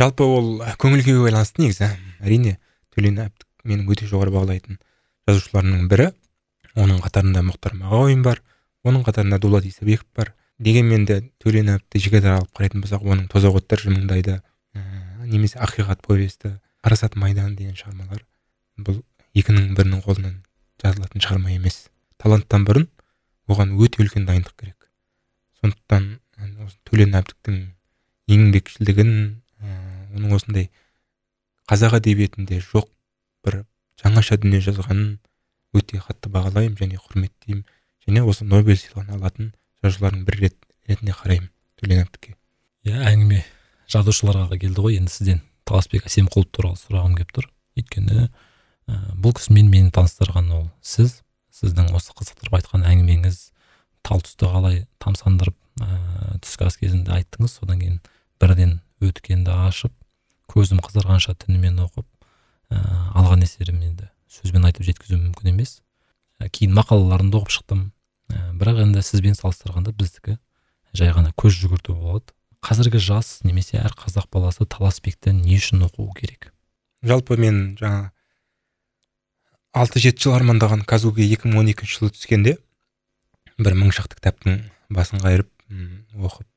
[0.00, 1.90] Жалпы ол көңілге байланысты негізі
[2.20, 2.58] әрине
[2.92, 4.80] төлен әбдік менің өте жоғары бағалайтын
[5.28, 6.10] жазушыларымның бірі
[6.76, 8.42] оның қатарында мұхтар мағауин бар
[8.86, 13.82] оның қатарында дулат исабеков бар дегенмен де төлен жеке алып қарайтын болсақ оның тозақ оттар
[13.82, 14.40] жымыңдайды.
[14.76, 14.80] Ә,
[15.26, 18.24] немесе ақиқат повесті парасат майдан деген шығармалар
[18.78, 19.02] бұл
[19.34, 20.36] екінің бірінің қолынан
[20.82, 21.88] жазылатын шығарма емес.
[22.20, 22.86] Таланттан бұрын
[23.48, 24.88] оған өте үлкен дайындық керек.
[25.60, 26.18] Сондықтан
[26.86, 27.60] төлен әбдіктің
[28.32, 29.12] еңбекшілдігін
[30.16, 30.68] оның осындай
[31.70, 32.88] қазақ әдебиетінде жоқ
[33.46, 33.62] бір
[34.02, 35.16] жаңаша дүние жазғанын
[35.76, 37.64] өте қатты бағалаймын және құрметтеймін
[38.06, 39.52] және осы нобель сыйлығын алатын
[39.86, 40.58] жазушылардың бірі рет,
[40.90, 42.36] ретінде қараймын төлен әбдікке
[42.86, 43.42] иә әңгіме
[43.90, 44.98] жазушыларға келді ғой.
[45.00, 47.48] Енді сізден таласбек әсемқұлов туралы сұрағым келіп тұр.
[47.78, 51.20] Өйткені ә, бұл кісімен мені таныстырған ол сіз.
[51.56, 53.38] Сіздің осы қызықтырып айтқан әңгімеңіз
[54.06, 57.58] тал түсті қалай тамсандырып ә, түскі ас кезінде айттыңыз.
[57.58, 58.00] Содан кейін
[58.42, 59.94] бірден өткенді ашып
[60.52, 62.06] көзім қызарғанша түнімен оқып
[62.70, 62.82] ә,
[63.18, 65.80] алған әсерім енді сөзбен айтып жеткізу мүмкін емес.
[66.38, 67.86] Ә, кейін мақалаларын оқып шықтым.
[68.32, 70.38] Ә, бірақ енді сізбен салыстырғанда біздікі
[70.96, 72.32] жай ғана көз жүгірту болады.
[72.64, 76.52] Қазіргі жас немесе әр қазақ баласы таласбекті не үшін оқуы керек?
[77.04, 78.10] Жалпы мен жаңа
[79.76, 82.56] алты жеті жыл армандаған он екінші жылы түскенде
[83.58, 85.50] бір мың шақты кітаптың басын қайырып
[86.16, 86.48] оқып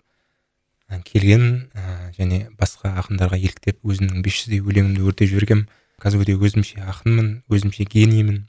[1.06, 5.68] келген ә, және басқа ақындарға еліктеп өзімнің бес жүздей өлеңімді өртеп жібергем.
[6.02, 8.48] Қазірде өзімше ақынмын өзімше гениймін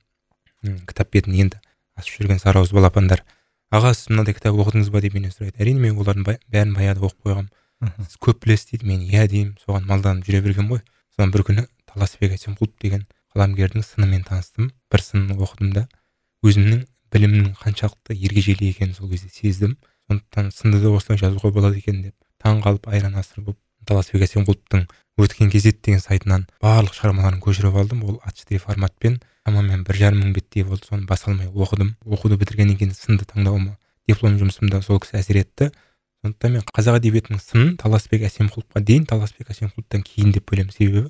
[0.88, 1.60] кітап бетін енді
[2.08, 3.24] жүрген сарыауыз балапандар.
[3.70, 5.60] Аға сіз мынандай кітап оқыдыңыз ба деп менен сұрайды.
[5.60, 7.50] Әрине мен олардың бәрін баяғыда оқып қойғанмын
[8.08, 10.82] сіз көп білесіз дейді мен иә деймін соған малданып жүре бергенмін ғой.
[11.14, 14.72] Содан бір күні таласбек әсемқұлов деген қаламгердің сынымен таныстым.
[14.90, 15.86] Бір сынын оқыдым да.
[16.44, 16.84] Өзімнің
[17.14, 19.78] білімімнің қаншалықты ергежейлі екенін сол кезде сездім.
[20.10, 22.16] Сондықтан сынды да осылай жазуға болады екен деп.
[22.42, 24.86] Таң қалып айран асыр болып таласбек әсемқұловтың
[25.20, 28.04] өткен кезет деген сайтынан барлық шығармаларын көшіріп алдым.
[28.04, 30.86] Ол четыре форматпен шамамен бір жарым мың беттей болды.
[30.88, 31.96] Соны баса алмай оқыдым.
[32.04, 33.76] Оқуды бітіргеннен кейін сынды таңдауыма
[34.08, 35.70] диплом жұмысымда сол кісі әсер етті.
[36.20, 40.72] Сондықтан мен қазақ әдебиетінің сынын таласбек әсемқұловқа дейін таласбек әсемқұловтан кейін деп бөлемін.
[40.74, 41.08] Себебі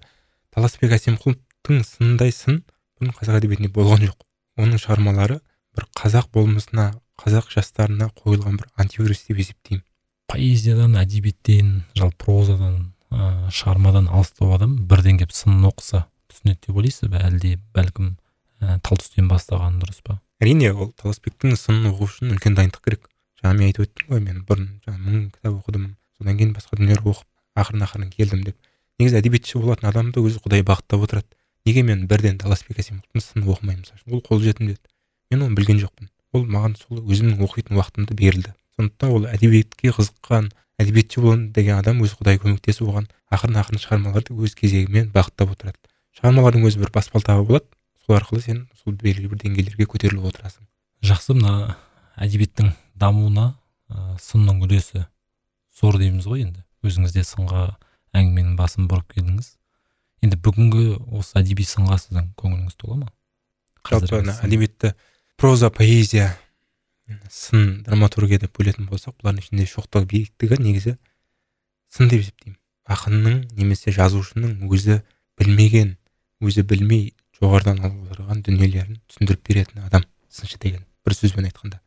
[0.55, 2.63] таласбек әсемқұловтың сынындай сын
[2.99, 4.19] бұрын қазақ әдебиетінде болған жоқ.
[4.61, 5.41] Оның шығармалары
[5.75, 9.83] бір қазақ болмысына қазақ жастарына қойылған бір антивирус деп есептеймін.
[10.31, 17.11] Поэзиядан әдебиеттен жалпы прозадан ә, шығармадан алыстау адам бірден келіп сынын оқыса түсінеді деп ойлайсыз
[17.11, 17.23] ба?
[17.27, 18.13] Әлде бәлкім
[18.63, 20.21] ә, тал түстен бастағаны дұрыс па?
[20.41, 23.11] Әрине ол таласбектің сынын оқу үшін үлкен дайындық керек.
[23.43, 27.03] Жаңа мен айтып өттім ғой мен бұрын жаңа мың кітап оқыдым содан кейін басқа дүниелер
[27.03, 28.57] оқып ақырын ақырын келдім деп.
[29.01, 31.29] Негізі әдебиетші болатын адамды өзі құдай бақыттап отырады.
[31.67, 33.85] Неге мен бірден таласбек әсемовтың сынын оқымаймын?
[33.85, 34.91] Мысалы ол қолжетімді еді.
[35.33, 36.09] Мен оны білген жоқпын.
[36.37, 38.55] Ол маған сол өзімнің оқитын уақытымды берілді.
[38.81, 40.51] Сондықтан ол әдебиетке қызыққан
[40.81, 45.79] әдебиетші боламын деген адам өзі құдай көмектесіп оған ақырын ақырын шығармаларды өз кезегімен бағыттап отырады.
[46.17, 47.69] Шығармалардың өзі бір баспалтағы болады.
[48.07, 50.65] Сол арқылы сен сол белгілі бір деңгейлерге көтеріліп отырасың.
[51.05, 51.77] Жақсы мына
[52.17, 53.47] әдебиеттің дамуына
[53.91, 55.05] ә, сынның үлесі
[55.81, 56.65] зор дейміз ғой енді.
[56.83, 57.69] Өзіңіз де сынға
[58.17, 59.55] әңгіменің басын бұрып келдіңіз.
[60.25, 63.13] Енді бүгінгі осы әдеби сынға сіздің көңіліңіз тола ма?
[63.89, 64.95] Жалпы әдебиетті
[65.41, 66.35] проза поэзия
[67.31, 70.97] сын драматургия деп бөлетін болсақ бұлардың ішінде шоқтау биіктігі негізі
[71.91, 72.59] сын деп есептеймін.
[72.91, 75.01] Ақынның немесе жазушының өзі
[75.39, 75.97] білмеген
[76.41, 81.81] өзі білмей жоғарыдан алып отырған дүниелерін түсіндіріп беретін адам сыншы деген бір сөзбен айтқанда.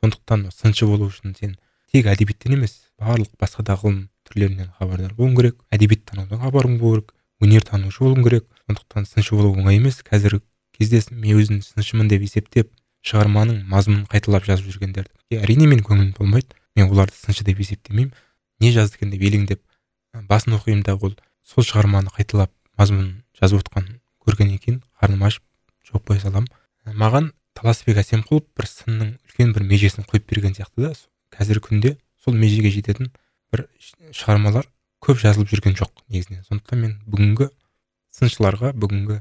[0.00, 1.56] Сондықтан сыншы болу үшін сен
[1.92, 7.02] тек әдебиеттен емес барлық басқа да ғылым түрлерінен хабардар болуың керек әдебиет танудан хабарың болу
[7.02, 8.46] керек өнертанушы болуың керек.
[8.66, 10.00] Сондықтан сыншы болу оңай емес.
[10.06, 10.42] Қазіргі
[10.78, 12.70] кезде мен өзін сыншымын деп есептеп
[13.06, 15.10] шығарманың мазмұнын қайталап жазып жүргендерді.
[15.38, 18.12] Әрине менің көңілім болмайды мен оларды сыншы деп есептемеймін.
[18.60, 19.62] Не жазды екен деп елеңдеп
[20.28, 25.42] басын оқимын да ол сол шығарманы қайталап мазмұнын жазып отқанын көргеннен кейін қарным ашып
[25.88, 26.48] жауып қоя саламын
[26.98, 30.92] маған таласбек әсемқұлов бір сынның үлкен бір межесін қойып берген сияқты да.
[31.32, 33.10] Қазіргі күнде сол межеге жететін
[33.52, 33.66] бір
[34.12, 34.68] шығармалар
[35.02, 36.44] көп жазылып жүрген жоқ негізінен.
[36.46, 37.48] Сондықтан мен бүгінгі
[38.14, 39.20] сыншыларға бүгінгі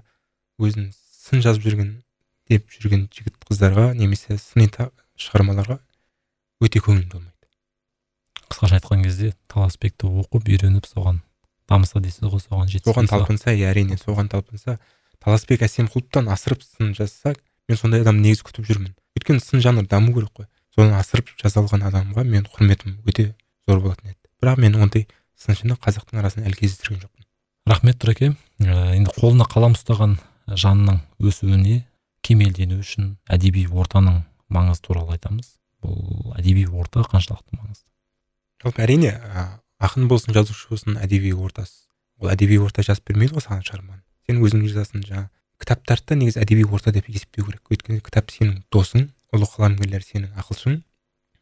[0.61, 1.93] өзін сын жазып жүрген
[2.51, 4.67] деп жүрген жігіт қыздарға немесе сыни
[5.21, 5.77] шығармаларға
[6.61, 7.49] өте көңілім толмайды.
[8.51, 11.21] Қысқаша айтқан кезде таласбекті оқып үйреніп соған
[11.69, 14.77] дамыса дейсіз ғой соған жетсе соған талпынса иә әрине соған талпынса
[15.23, 17.35] таласбек әсемқұловтан асырып сын жазса
[17.69, 18.95] мен сондай адамды негізі күтіп жүрмін.
[19.17, 20.49] Өйткені сын жанры даму керек қой.
[20.75, 23.31] Соны асырып жаза алған адамға мен құрметім өте
[23.67, 24.19] зор болатын еді.
[24.41, 25.07] Бірақ мен ондай
[25.39, 27.27] сыншыны қазақтың арасында әлі кездестірген жоқпын.
[27.69, 30.17] Рахмет тұреке ә, енді қолына қалам ұстаған
[30.49, 31.83] жанның өсуіне
[32.25, 35.57] кемелдену үшін әдеби ортаның маңызы туралы айтамыз?
[35.81, 37.87] Бұл әдеби орта қаншалықты маңызды?
[38.63, 39.15] Жалпы әрине
[39.81, 41.87] ақын болсын жазушы болсын әдеби ортасы.
[42.21, 44.01] Ол әдеби орта жазып бермейді ғой саған шығарманы.
[44.29, 45.29] Сен өзің жазасың жаңағы
[45.61, 47.63] кітаптарды да негізі әдеби орта деп есептеу керек.
[47.73, 50.81] Өйткені кітап сенің досың ұлы қаламгерлер сенің ақылшың.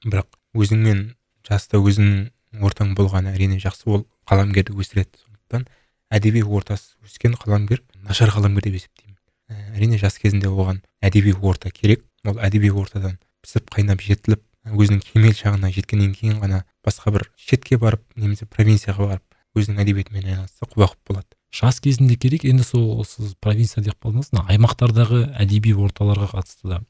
[0.08, 1.04] Бірақ өзіңмен
[1.48, 5.68] жаста өзіңнің ортаң болғаны әрине жақсы ол қаламгерді өсіреді сондықтан
[6.16, 9.09] әдеби ортасы өскен қаламгер нашар қаламгер деп есептеймін.
[9.50, 12.06] Әрине жас кезінде оған әдеби орта керек.
[12.28, 17.78] Ол әдеби ортадан пісіп қайнап жетіліп өзінің кемел шағына жеткеннен кейін ғана басқа бір шетке
[17.80, 21.30] барып немесе провинцияға барып өзінің әдебиетімен айналысса құба құп болады.
[21.50, 24.30] Жас кезінде керек енді сол сіз провинция деп қалдыңыз.
[24.36, 26.82] Мына аймақтардағы әдеби орталарға қатысты да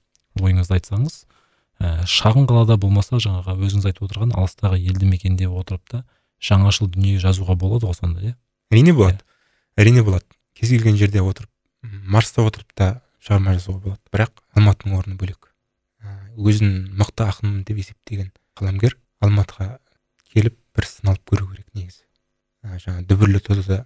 [0.41, 1.21] ойыңызды айтсаңыз
[1.79, 6.03] ә, шағын қалада болмаса жаңағы өзіңіз айтып отырған алыстағы елді мекенде отырып та
[6.43, 8.35] жаңашыл дүние жазуға болады ғой сонда иә?
[8.73, 9.23] Әрине болады.
[9.79, 10.27] Әрине болады.
[10.59, 11.49] Кез келген жерде отырып
[11.83, 12.89] марста отырып та
[13.23, 14.01] шығарма жазуға болады.
[14.13, 15.51] Бірақ алматының орны бөлек.
[16.39, 19.79] Өзін мықты ақынмын деп есептеген қаламгер алматыға
[20.33, 22.03] келіп бір сыналып көру керек негізі.
[22.63, 23.83] Жаңағы дүбірлі додада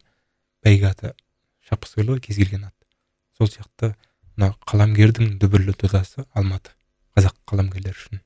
[0.66, 1.14] бәйге аты
[1.68, 2.76] шапқысы келді ғой кез келген ат.
[3.38, 3.94] Сол сияқты
[4.36, 6.74] мына қаламгердің дүбірлі додасы алматы
[7.18, 8.22] қазақ қаламгерлері үшін.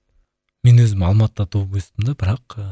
[0.68, 2.66] Мен өзім алматыда туып өстім да бірақ ә,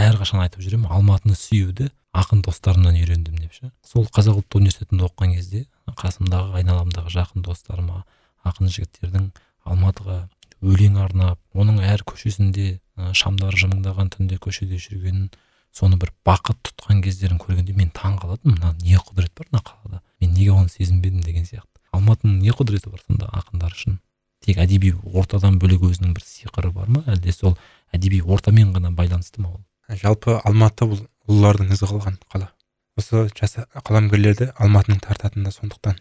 [0.00, 3.70] әрқашан айтып жүремін алматыны сүюді ақын достарымнан үйрендім деп ше.
[3.86, 8.04] Сол қазақ ұлттық университетінде оқыған кезде қасымдағы айналамдағы жақын достарыма
[8.46, 9.30] ақын жігіттердің
[9.66, 10.26] алматыға
[10.62, 12.78] өлең арнап оның әр көшесінде
[13.12, 15.28] шамдар жымыңдаған түнде көшеде жүргенін
[15.76, 18.56] соны бір бақыт тұтқан кездерін көргенде мен таң қалатынмын.
[18.56, 20.00] Мына не құдірет бар мына қалада?
[20.20, 21.82] Мен неге оны сезінбедім деген сияқты.
[21.92, 23.98] Алматының не құдіреті бар сонда ақындар үшін?
[24.44, 27.04] Тек әдеби ортадан бөлек өзінің бір сиқыры бар ма?
[27.06, 27.58] Әлде сол
[27.92, 29.60] әдеби ортамен ғана байланысты ма ол?
[29.88, 32.50] Жалпы алматы бұл ұлылардың ізі қалған қала.
[32.96, 35.98] Осы жас қаламгерлерді алматының тартатыны да сондықтан.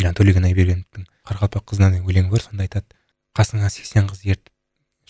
[0.00, 2.86] Жаңағы төлеген айбергеновтың қарақалпақ қызына деген өлеңі бар сонда айтады.
[3.36, 4.50] Қасыңа сексен қыз ертіп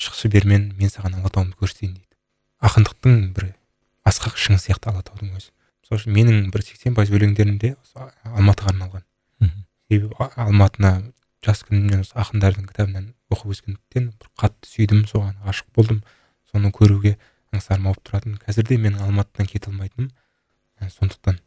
[0.01, 2.17] шықшы бермен мен саған алатауымды көрсетейін дейді.
[2.65, 3.53] Ақындықтың бір
[4.09, 5.53] асқақ шыңы сияқты алатаудың өзі.
[5.87, 7.59] Сол үшін менің бір сексен пайыз өлеңдерім
[8.25, 9.05] алматыға арналған.
[9.91, 11.13] Себебі алматыны
[11.45, 16.03] жас күнімнен осы ақындардың кітабынан оқып өскендіктен бір қатты сүйдім соған ғашық болдым.
[16.53, 17.17] Соны көруге
[17.55, 18.37] аңсарым ауып тұратын.
[18.45, 20.11] Қазір де менің алматыдан кете алмайтыным.
[20.89, 21.39] Сондықтан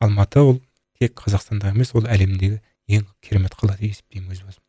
[0.00, 0.60] алматы ол
[0.98, 4.62] тек қазақстанда емес ол әлемдегі ең керемет қала деп есептеймін өз басым.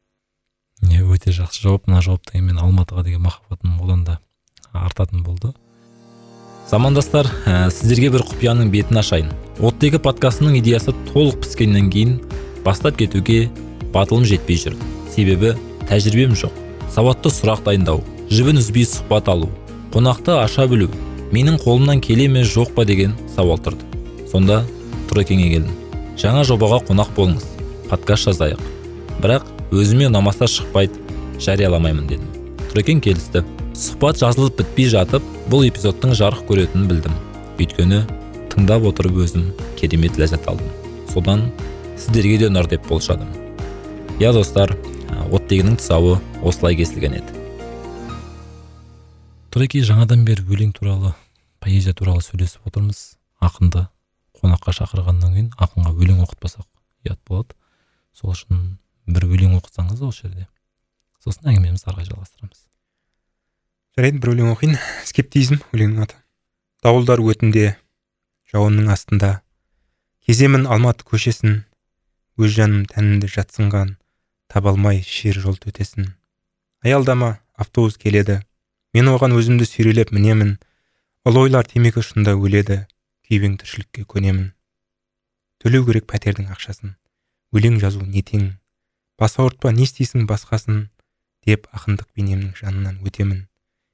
[0.91, 1.87] Иә өте жақсы жауап.
[1.87, 4.19] Мына жауаптан мен алматыға деген махаббатым одан да
[4.73, 5.53] артатын болды.
[6.69, 9.31] Замандастар ә, сіздерге бір құпияның бетін ашайын.
[9.59, 12.19] Оттегі подкастының идеясы толық піскеннен кейін
[12.65, 13.49] бастап кетуге
[13.91, 14.77] батылым жетпей жүр.
[15.11, 15.55] Себебі
[15.89, 16.53] тәжірибем жоқ.
[16.93, 19.49] Сауатты сұрақ дайындау жібін үзбей сұхбат алу
[19.91, 20.87] қонақты аша білу
[21.31, 22.85] менің қолымнан келе ме жоқ па?
[22.85, 23.87] деген сауал тұрды.
[24.31, 24.61] Сонда
[25.09, 25.71] тұрекеңе келдім.
[26.19, 27.45] Жаңа жобаға қонақ болыңыз.
[27.89, 28.59] Подкаст жазайық.
[29.23, 30.99] Бірақ өзіме ұнамаса шықпайды.
[31.39, 32.27] Жарияламаймын дедім.
[32.71, 33.45] Тұрекең келісті.
[33.71, 37.15] Сұхбат жазылып бітпей жатып бұл эпизодтың жарық көретінін білдім.
[37.57, 38.03] Өйткені
[38.51, 40.67] тыңдап отырып өзім керемет ләззат алдым.
[41.13, 41.47] Содан
[41.95, 43.31] сіздерге де ұнар деп болжадым.
[44.19, 44.75] Иә достар
[45.31, 47.40] оттегінің тұсауы осылай кесілген еді.
[49.51, 51.11] Тұреке жаңадан бері өлең туралы
[51.59, 53.17] поэзия туралы сөйлесіп отырмыз.
[53.43, 53.83] Ақынды
[54.37, 56.67] қонаққа шақырғаннан кейін ақынға өлең оқытпасақ
[57.03, 57.57] ұят болады.
[58.15, 58.61] Сол үшін
[59.11, 60.47] бір өлең оқысаңыз осы жерде.
[61.19, 62.61] Сосын әңгімемізді ары қарай жалғастырамыз.
[63.97, 64.77] Жарайды бір өлең оқиын.
[65.09, 66.15] Скептизм өлеңнің аты.
[66.85, 67.73] Дауылдар өтінде
[68.53, 69.41] жауынның астында
[70.23, 71.65] кеземін алматы көшесін
[72.39, 73.97] өз жаным тәнімді жатсынған
[74.47, 76.13] таба алмай шер жол төтесін.
[76.81, 78.39] Аялдама автобус келеді.
[78.95, 80.57] Мен оған өзімді сүйрелеп мінемін.
[81.27, 82.81] Ұлы ойлар темекі ұшында өледі
[83.27, 84.51] күйбең тіршілікке көнемін.
[85.61, 86.95] Төлеу керек пәтердің ақшасын.
[87.55, 88.57] Өлең жазу не тең.
[89.19, 90.87] Бас ауыртпа не істейсің басқасын
[91.45, 93.45] деп ақындық бейнемнің жанынан өтемін.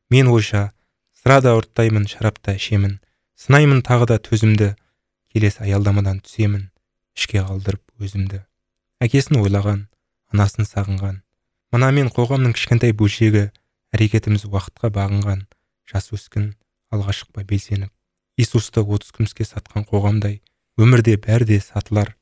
[0.10, 0.72] Мен ойша
[1.12, 3.00] сыра да ұрттаймын шарап та ішемін.
[3.36, 4.74] Сынаймын тағы да төзімді
[5.34, 6.70] келесі аялдамадан түсемін.
[7.18, 8.41] Ішке қалдырып өзімді.
[9.04, 9.88] Әкесін ойлаған
[10.34, 11.22] анасын сағынған.
[11.76, 13.50] Мына мен қоғамның кішкентай бөлшегі
[13.95, 15.45] әрекетіміз уақытқа бағынған
[15.88, 16.51] жас өскін
[16.91, 17.91] алға шықпай белсеніп.
[18.38, 20.41] Иисусты отыз күміске сатқан қоғамдай
[20.77, 22.15] өмірде бәрі де сатылар.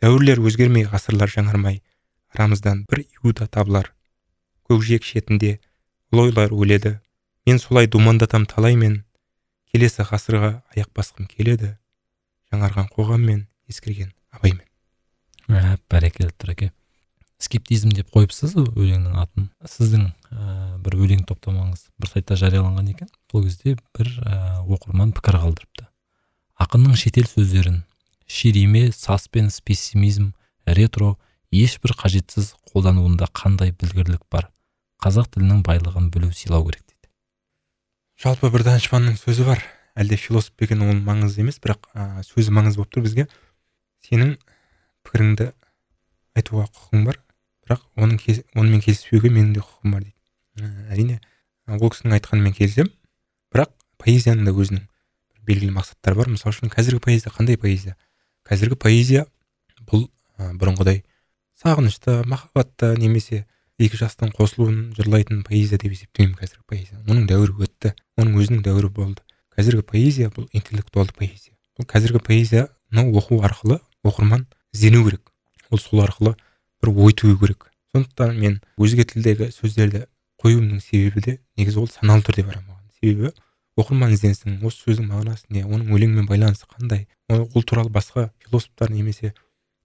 [0.00, 1.82] Дәуірлер өзгермей ғасырлар жаңармай
[2.34, 3.92] арамыздан бір иуда табылар.
[4.70, 5.58] Көкжиек шетінде
[6.10, 6.98] ұлы ойлар өледі.
[7.46, 9.04] Мен солай думандатам талай мен.
[9.70, 11.76] Келесі ғасырға аяқ басқым келеді.
[12.50, 14.66] Жаңарған қоғаммен ескірген абаймен.
[15.50, 16.72] Ә, бәрекелді тұраке
[17.40, 23.08] скептизм деп қойыпсыз өлеңнің атын сіздің ә, бір өлең топтамаңыз бір сайтта жарияланған екен.
[23.32, 25.86] Сол кезде бір ә, оқырман пікір қалдырыпты.
[26.60, 27.82] Ақынның шетел сөздерін
[28.28, 30.32] шириме сас пен пессимизм
[30.66, 31.16] ретро
[31.50, 34.50] ешбір қажетсіз қолдануында қандай білгірлік бар?
[35.00, 37.08] Қазақ тілінің байлығын білу сыйлау керек дейді.
[38.20, 39.64] Жалпы бір данышпанның сөзі бар.
[39.96, 43.26] Әлде философ па екен ол маңызды емес бірақ ә, сөзі маңызды болып тұр бізге.
[44.04, 44.36] Сенің
[45.08, 45.50] пікіріңді
[46.36, 47.18] айтуға құқың бар.
[47.70, 48.18] Бірақ оның
[48.58, 50.70] онымен келіспеуге менің де құқығым бар дейді.
[50.90, 51.20] Әрине
[51.70, 52.90] ол кісінің айтқанымен келісемін.
[53.54, 53.70] Бірақ
[54.02, 54.88] поэзияның да өзінің
[55.46, 56.32] белгілі мақсаттары бар.
[56.34, 57.94] Мысалы үшін қазіргі поэзия қандай поэзия?
[58.48, 59.26] Қазіргі поэзия
[59.86, 60.08] бұл
[60.38, 61.04] ә, бұрынғыдай
[61.62, 63.44] сағынышты махаббатты немесе
[63.78, 66.98] екі жастың қосылуын жырлайтын поэзия деп есептемеймін қазіргі поэзия.
[67.06, 69.22] Оның дәуірі өтті оның өзінің дәуірі болды.
[69.54, 71.54] Қазіргі поэзия бұл интеллектуалды поэзия.
[71.78, 75.32] Бұл қазіргі поэзияны оқу арқылы оқырман іздену керек.
[75.70, 76.36] Ол сол арқылы
[76.82, 77.70] бір ой тыю керек.
[77.94, 80.06] Сондықтан мен өзге тілдегі сөздерді
[80.40, 82.90] қоюымның себебі де негізі ол саналы түрде барамын маған.
[83.00, 83.32] Себебі
[83.80, 89.34] оқырман ізденсін осы сөздің мағынасы не оның өлеңмен байланысы қандай ол туралы басқа философтар немесе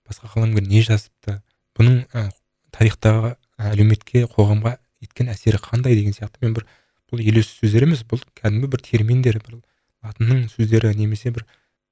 [0.08, 1.40] басқа қаламгер не жазыпты
[1.78, 2.30] бұның ә,
[2.72, 6.42] тарихтағы әлеуметке қоғамға еткен әсері қандай деген сияқты.
[6.42, 6.66] Мен бір
[7.12, 9.60] бұл елеусіз сөздер емес бұл кәдімгі бір терминдер бір
[10.06, 11.46] латынның сөздері немесе бір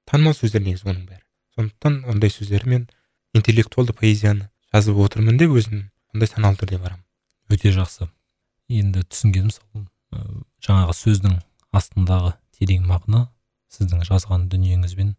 [0.08, 1.22] танымал сөздер негізі оның бәрі.
[1.56, 2.88] Сондықтан ондай сөздермен
[3.34, 7.04] интеллектуалды поэзияны жазып отырмын деп өзім сондай саналы түрде барамын.
[7.52, 8.08] Өте жақсы.
[8.72, 9.84] Енді түсінгенім сол
[10.64, 11.36] жаңағы сөздің
[11.74, 13.28] астындағы терең мағына
[13.74, 15.12] сіздің жазған дүниеңізбен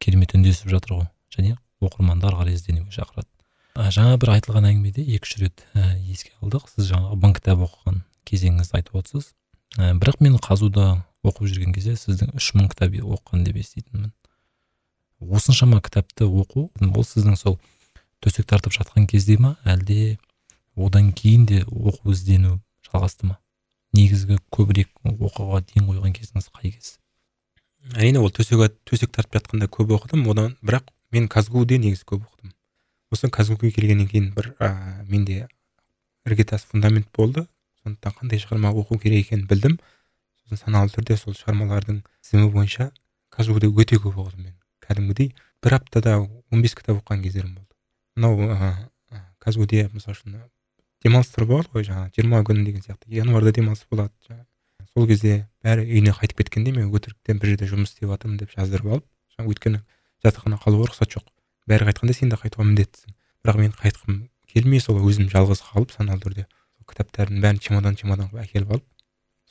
[0.00, 1.08] керемет үндесіп жатыр ғой.
[1.34, 3.28] Және оқырманды ары қарай ізденуге шақырады.
[3.76, 6.68] Жаңа бір айтылған әңгімеде екі үш рет ә, еске алдық.
[6.72, 9.30] Сіз жаңағы мың кітап оқыған кезеңіңізді айтып отырсыз.
[9.76, 14.12] Ә, бірақ мен қазуда оқып жүрген кезде сіздің үш мың кітап оқыған деп еститінмін.
[15.20, 17.60] Осыншама кітапты оқу ол сіздің сол
[18.20, 19.56] төсек тартып жатқан кезде ма?
[19.64, 20.18] Әлде
[20.76, 23.38] одан кейін де оқу іздену жалғасты ма?
[23.96, 26.98] Негізгі көбірек оқуға ден қойған кезіңіз қай кез?
[27.96, 32.52] Әрине ол төсек төсек тартып жатқанда көп оқыдым одан бірақ мен казгуде негізі көп оқыдым.
[33.10, 35.48] Осы казгуге келгеннен кейін бір ә, менде
[36.26, 37.46] іргетас фундамент болды.
[37.82, 39.78] Сондықтан қандай шығарма оқу керек екенін білдім.
[40.44, 42.90] Сосын саналы түрде сол шығармалардың тізімі бойынша
[43.32, 44.54] казгуде өте көп оқыдым мен
[44.86, 45.34] кәдімгідей.
[45.62, 47.69] бір аптада он бес кітап оқыған кездерім болды.
[48.20, 50.36] Мынау ыыы казгуде мысалы үшін
[51.02, 54.46] демалыстар болады ғой жаңағы жиырма күн деген сияқты январьда демалыс болады жаңағы
[54.92, 58.92] сол кезде бәрі үйіне қайтып кеткенде мен өтіріктен бір жерде жұмыс істеп жатырмын деп жаздырып
[58.92, 59.80] алып өйткені
[60.24, 61.26] жатақхана қалуға рұқсат жоқ
[61.70, 64.20] бәрі қайтқанда сен де қайтуға міндеттісің бірақ мен қайтқым
[64.52, 66.46] келмей сол өзім жалғыз қалып саналы түрде
[66.90, 68.86] кітаптардың бәрін чемодан чемодан қылып әкеліп алып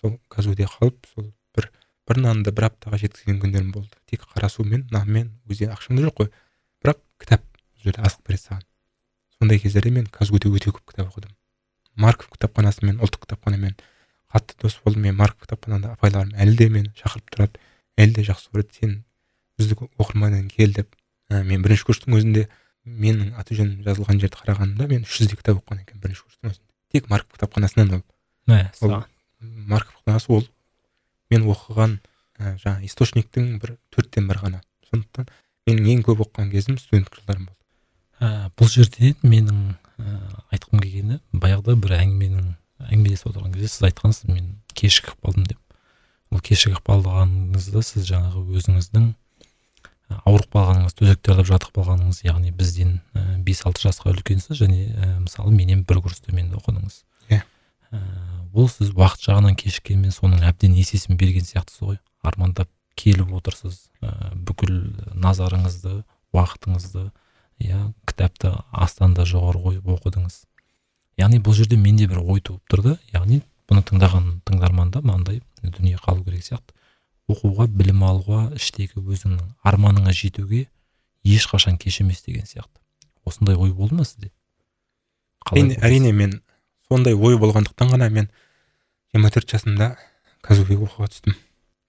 [0.02, 1.72] сол казуде қалып сол бір
[2.10, 6.20] бір нанды бір аптаға жеткізген күндерім болды тек қара сумен нанмен өзге ақшам да жоқ
[6.20, 6.32] қой
[6.84, 7.46] бірақ кітап
[7.80, 8.64] бұл жерде асығып береді саған.
[9.40, 11.32] Сондай кездерде мен казгуде өте көп кітап оқыдым.
[11.96, 13.76] Марков кітапханасымен ұлттық кітапханамен
[14.32, 15.08] қатты дос болдым.
[15.08, 17.62] Мен марков кітапханада апайларым әлі де мені шақырып тұрады
[17.98, 18.76] әлі де жақсы көреді.
[18.80, 19.04] Сен
[19.60, 20.92] үздік оқырман кел деп
[21.30, 22.48] ә, мен бірінші курстың өзінде
[22.86, 26.68] менің аты жөнім жазылған жерді қарағанда мен үш жүздей кітап оқыған екенмін бірінші курстың өзінде.
[26.92, 28.02] Тек марков кітапханасынан
[28.82, 29.04] ол
[29.40, 30.48] марков кітапханасы ол.
[31.30, 32.00] Мен оқыған
[32.40, 34.62] ә, жаңағы источниктің бір төрттен бір ғана.
[34.90, 35.30] Сондықтан
[35.70, 37.59] менің ең көп оқыған кезім студенттік жылдарым болды.
[38.20, 39.62] Ә, бұл жерде менің
[40.00, 40.18] ә,
[40.56, 42.52] айтқым келгені баяғыда бір әңгіменің
[42.90, 45.60] әңгімелесіп отырған кезде сіз айтқансыз мен кешігіп қалдым деп.
[46.32, 49.10] Ол кешігіп қалғаныңызды сіз жаңағы өзіңіздің
[50.26, 53.00] ауырып қалғаныңыз төсекте жатып қалғаныңыз яғни бізден
[53.46, 57.04] бес алты жасқа үлкенсіз және ә, мысалы менен бір курс төменде оқыдыңыз.
[57.30, 57.44] Иә.
[58.54, 62.00] Ол сіз уақыт жағынан кешіккенмен соның әбден есесін берген сияқтысыз ғой.
[62.26, 64.74] Армандап келіп отырсыз ә, бүкіл
[65.14, 66.02] назарыңызды
[66.34, 67.10] уақытыңызды
[67.60, 70.44] иә кітапты астан да жоғары қойып оқыдыңыз.
[71.20, 72.96] Яғни бұл жерде менде бір ой туып тұрды.
[73.14, 76.76] Яғни бұны тыңдаған тыңдарманда мынандай дүние қалу керек сияқты.
[77.30, 80.68] Оқуға білім алуға іштегі өзіңнің арманыңа жетуге
[81.24, 82.80] ешқашан кеш емес деген сияқты.
[83.26, 84.32] Осындай ой болды ма сізде?
[85.52, 86.40] Әрине, әрине мен
[86.88, 88.30] сондай ой болғандықтан ғана мен
[89.14, 89.92] жиырма төрт жасымда
[90.42, 91.36] казуге оқуға түстім.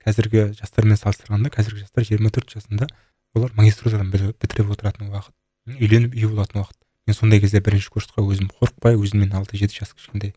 [0.05, 2.89] Қазіргі жастармен салыстырғанда қазіргі жастар жиырма төрт жасында
[3.35, 5.35] олар магистратурадан бітіріп отыратын уақыт.
[5.67, 6.77] Үйленіп үй болатын уақыт.
[7.07, 10.35] Мен сондай кезде бірінші курсқа өзім қорықпай өзіммен алты жеті жас кішкентай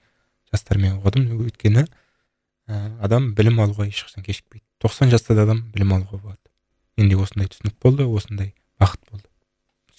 [0.52, 1.28] жастармен оқыдым.
[1.38, 4.66] Өйткені ә, адам білім алуға ешқашан кешікпейді.
[4.82, 6.42] Тоқсан жаста да адам білім алуға болады.
[6.98, 9.28] Менде осындай түсінік болды осындай бақыт болды.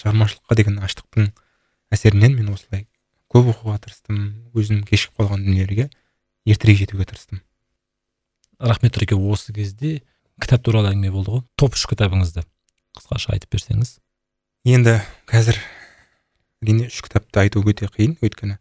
[0.01, 1.31] Шығармашылыққа деген аштықтың
[1.95, 2.87] әсерінен мен осылай
[3.33, 5.89] көп оқуға тырыстым өзім кешігіп қалған дүниелерге
[6.47, 7.43] ертерек жетуге тырыстым.
[8.59, 10.03] Рахмет нұреке осы кезде
[10.41, 11.43] кітап туралы әңгіме болды ғой.
[11.59, 12.45] Топ үш кітабыңызды
[12.95, 13.99] қысқаша айтып берсеңіз.
[14.65, 14.95] Енді
[15.29, 15.59] қазір
[16.65, 18.15] әрине үш кітапты айту өте қиын.
[18.25, 18.57] Өйткені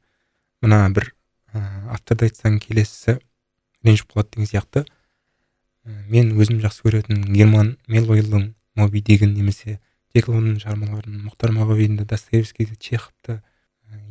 [0.60, 1.14] мына бір
[1.56, 1.62] ә,
[1.96, 3.22] авторды айтсаң келесісі
[3.88, 4.84] ренжіп қалады деген сияқты.
[6.12, 9.78] Мен өзім жақсы көретін герман мелвейлдің моби дигін немесе
[10.16, 13.40] деклонның шығармаларын мұхтар мағауинді достоевскийді чеховты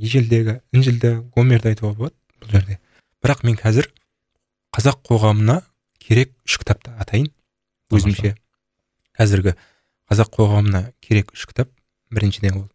[0.00, 2.78] ежелдегі інжілді гомерді айтуға болады бұл жерде.
[3.20, 3.90] Бірақ мен қазір
[4.72, 5.60] қазақ қоғамына
[6.00, 7.28] керек үш кітапты атайын.
[7.92, 8.34] Өзімше.
[9.12, 9.56] Қазіргі
[10.08, 11.68] қазақ қоғамына керек үш кітап.
[12.12, 12.68] Біріншіден ол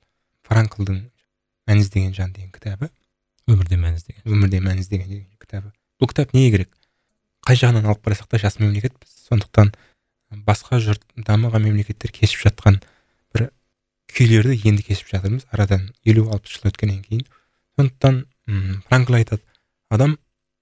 [0.47, 1.01] франклдың
[1.67, 2.89] мән іздеген жан деген кітабы
[3.47, 5.71] өмірде мән іздеген өмірде мән іздеген деген кітабы
[6.01, 6.73] бұл кітап неге керек
[7.47, 9.73] қай жағынан алып қарасақ та жас мемлекетпіз сондықтан
[10.47, 12.81] басқа жұрт дамыған мемлекеттер кешіп жатқан
[13.35, 13.49] бір
[14.13, 17.23] күйлерді енді кешіп жатырмыз арадан елу алпыс жыл өткеннен кейін
[17.77, 19.43] сондықтан м франкл айтады
[19.89, 20.17] адам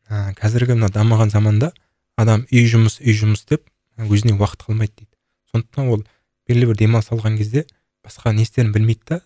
[0.09, 1.71] ә, қазіргі мына дамыған заманда
[2.17, 3.65] адам үй жұмыс үй жұмыс деп
[3.97, 5.11] өзіне уақыт қалмайды дейді.
[5.51, 6.03] Сондықтан ол
[6.47, 7.65] белгілі бір демалыс алған кезде
[8.05, 9.21] басқа не істерін білмейді да.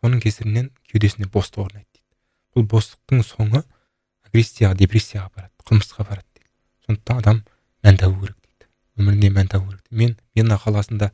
[0.00, 2.04] Соның кесірінен кеудесінде бостық орнайды дейді.
[2.54, 3.62] Бұл бостықтың соңы
[4.28, 6.50] агрессияға депрессияға апарады қылмысқа апарады дейді.
[6.86, 7.40] Сондықтан адам
[7.82, 8.68] мән табу керек дейді.
[9.00, 11.10] Өмірінде мән табу керек мен вена қаласында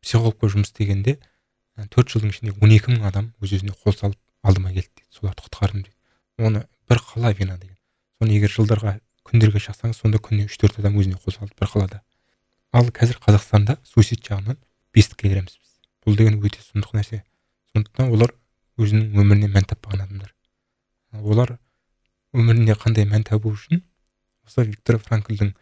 [0.00, 1.18] психологпен жұмыс істегенде
[1.90, 5.08] төрт жылдың ішінде он екі мың адам өз өзіне қол салып алдыма келді дейді.
[5.10, 5.96] Соларды құтқардым дейді.
[6.38, 7.76] Оны бір қала вена деген.
[8.20, 12.02] Соны егер жылдарға күндерге шақсаңыз сонда күніне үш төрт адам өзіне қол салды бір қалада.
[12.72, 14.58] Ал қазір қазақстанда суицид жағынан
[14.94, 15.69] бестікке кіреміз біз
[16.06, 17.22] бұл деген өте сұмдық нәрсе.
[17.74, 18.34] Сондықтан олар
[18.80, 20.34] өзінің өміріне мән таппаған адамдар
[21.12, 21.56] олар
[22.32, 23.82] өмірінде қандай мән табу үшін
[24.46, 25.52] осы виктор франклдың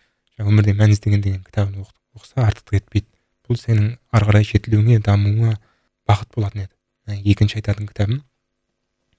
[0.44, 1.86] өмірде мән іздеген деген кітабын
[2.16, 3.08] оқыса артық кетпейді
[3.48, 5.54] бұл сенің ары қарай жетілуіңе дамуыңа
[6.08, 6.74] бақыт болатын еді.
[7.24, 8.20] Екінші айтатын кітабым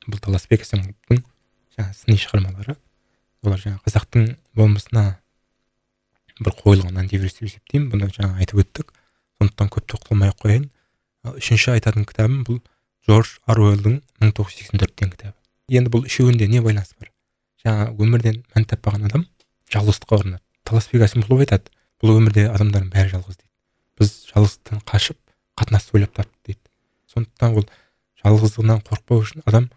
[0.05, 1.23] бұл таласбек әсемқұловтың
[1.75, 2.75] жаңағы сыни шығармалары.
[3.41, 5.05] Олар жаңағы қазақтың болмысына
[6.39, 7.89] бір қойылған антивирус деп есептеймін.
[7.89, 8.93] Бұны жаңа айтып өттік.
[9.39, 10.69] Сондықтан көп тоқталмай ақ қояйын.
[11.27, 12.59] Үшінші айтатын кітабым бұл
[13.07, 15.35] джордж аруэллдің мың тоғыз жүз сексен төрт деген кітабы.
[15.69, 17.11] Енді бұл үшеуінде не байланыс бар?
[17.63, 19.25] Жаңа өмірден мән таппаған адам
[19.73, 20.43] жалғыздыққа ұрынады.
[20.63, 21.71] Таласбек әсемқұлов айтады.
[21.99, 23.49] Бұл өмірде адамдардың бәрі жалғыз дейді.
[23.99, 25.17] Біз жалғыздықтан қашып
[25.59, 26.61] қатынасты ойлап таптық дейді.
[27.11, 27.67] Сондықтан ол
[28.23, 29.69] жалғыздығынан қорықпау үшін адам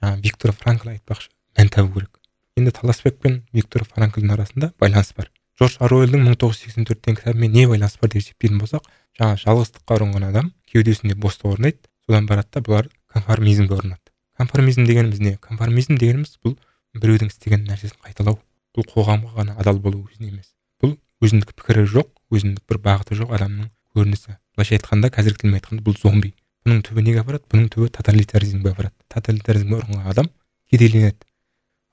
[0.00, 1.28] жаңа виктор франкл айтпақшы
[1.58, 2.20] мән табу керек.
[2.56, 5.28] Енді таласбек пен виктор франклдың арасында байланыс бар.
[5.60, 8.88] Джордж аруэллдің мың тоғыз жүз сексен төрт деген кітабымен не байланыс бар деп есептейтін болсақ
[9.18, 14.06] жаңа жалғыздыққа ұрынған адам кеудесінде бостық орнайды содан барады да бұлар конформизмге ұрынады
[14.36, 15.36] конформизм дегеніміз не?
[15.40, 16.56] Конформизм дегеніміз бұл
[16.96, 18.38] біреудің істеген нәрсесін қайталау.
[18.76, 20.52] Бұл қоғамға ғана адал болу өзіне емес.
[20.82, 24.36] Бұл өзіндік пікірі жоқ өзіндік бір бағыты жоқ адамның көрінісі.
[24.56, 26.34] Былайша айтқанда қазіргі тілмен айтқанда бұл зомби.
[26.66, 27.46] Бұның түбі неге апарады?
[27.52, 28.94] Бұның түбі тоталитаризмге апарады.
[29.12, 30.28] Тоталитаризмге ұрынған адам
[30.70, 31.24] кедейленеді.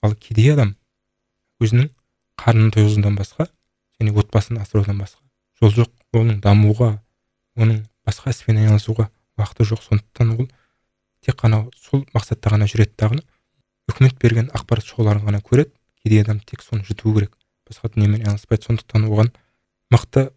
[0.04, 0.76] Ал кедей адам
[1.64, 1.90] өзінің
[2.44, 3.48] қарнын тойғызудан басқа
[4.02, 5.22] және отбасын асырудан басқа.
[5.62, 6.98] Жол жоқ оның дамуға
[7.56, 10.50] оның басқа іспен айналысуға уақыты жоқ сондықтан ол
[11.22, 13.22] тек қана сол мақсатта ғана жүреді дағы
[13.92, 15.72] үкімет берген ақпарат шоуларын ғана көреді
[16.04, 17.38] кедей адам тек соны жұту керек
[17.68, 18.66] басқа дүниемен айналыспайды.
[18.68, 19.32] Сондықтан оған
[19.94, 20.30] мықты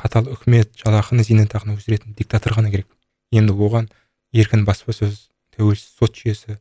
[0.00, 2.88] қатал үкімет жалақыны зейнетақыны өсіретін диктатор ғана керек.
[3.32, 3.88] Енді оған
[4.32, 6.58] еркін баспасөз тәуелсіз сот жүйесі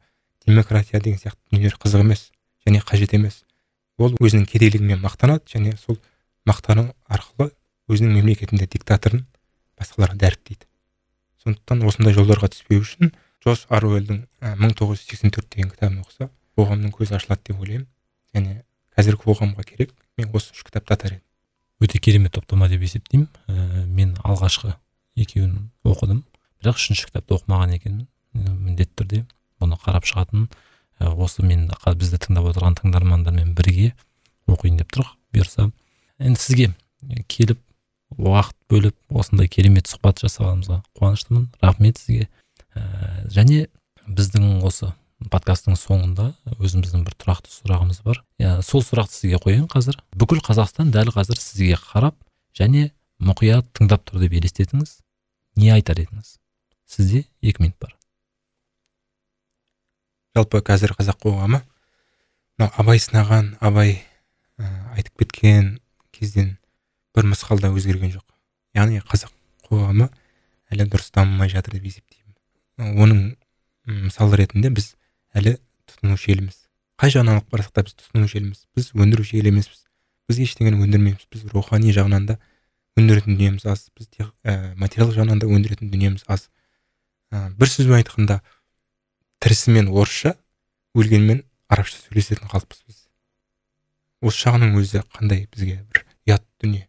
[0.48, 2.32] демократия деген сияқты дүниелер қызық емес
[2.66, 3.44] және қажет емес.
[3.98, 6.00] Ол өзінің кедейлігімен мақтанады және сол
[6.48, 7.52] мақтану арқылы
[7.90, 9.26] өзінің мемлекетінде диктаторын
[9.80, 10.68] басқаларға дәріптейді
[11.44, 13.14] сондықтан осындай жолдарға түспеу үшін
[13.44, 14.24] джош аруэллдің
[14.62, 17.88] мың тоғыз жүз сексен төрт деген кітабын оқыса қоғамның көзі ашылады деп ойлаймын.
[18.36, 18.64] Және
[18.96, 21.24] қазіргі қоғамға керек мен осы үш кітапты атар едім.
[21.84, 23.28] Өте керемет топтама деп есептеймін.
[23.48, 24.74] Ә, мен алғашқы
[25.20, 26.24] екеуін оқыдым.
[26.64, 28.08] Бірақ үшінші кітапты оқымаған екенмін.
[28.34, 29.22] Міндетті түрде
[29.60, 30.48] бұны қарап шығатын.
[31.00, 33.92] Ә, осы мен бізді тыңдап отырған тыңдармандармен бірге
[34.48, 35.70] оқиын деп тұр бұйырса.
[36.20, 36.72] Енді сізге
[37.28, 37.60] келіп
[38.18, 41.48] уақыт бөліп осындай керемет сұхбат жасағанымызға қуаныштымын.
[41.62, 42.30] Рахмет сізге.
[42.76, 43.68] Ә, және
[44.06, 44.92] біздің осы
[45.32, 48.22] подкасттың соңында өзіміздің бір тұрақты сұрағымыз бар.
[48.40, 50.00] Ә, сол сұрақты сізге қояйын қазір.
[50.16, 52.18] Бүкіл қазақстан дәл қазір сізге қарап
[52.58, 55.00] және мұқият тыңдап тұр деп елестетіңіз.
[55.60, 56.36] Не айтар едіңіз?
[56.86, 57.96] Сізде екі минут бар.
[60.36, 61.64] Жалпы қазір қазақ қоғамы.
[62.60, 63.98] Мынау абай сынаған абай
[64.60, 65.80] ә, айтып кеткен
[66.16, 66.58] кезден
[67.16, 68.26] бір мысқал да өзгерген жоқ.
[68.76, 69.32] Яғни қазақ
[69.70, 70.10] қоғамы
[70.74, 72.36] әлі дұрыс дамымай жатыр деп есептеймін.
[73.00, 73.22] Оның
[73.86, 74.94] мысал ретінде біз
[75.36, 75.58] әлі
[75.90, 76.58] тұтынушы елміз.
[77.00, 78.66] Қай жағынан алып қарасақ та біз тұтынушы елміз.
[78.76, 79.86] Біз өндіруші ел емеспіз.
[80.30, 81.28] Біз ештеңені өндірмейміз.
[81.32, 82.38] Біз рухани жағынан да
[83.00, 83.90] өндіретін дүниеміз аз.
[83.96, 86.50] Біз тек ә, материал жағынан да өндіретін дүниеміз аз.
[87.32, 88.40] Ә, бір сөзбен айтқанда
[89.44, 90.36] тірісімен орысша
[90.96, 93.02] өлгенмен арабша сөйлесетін халықпыз біз.
[94.26, 96.88] Осы жағының өзі қандай бізге бір ұят дүние?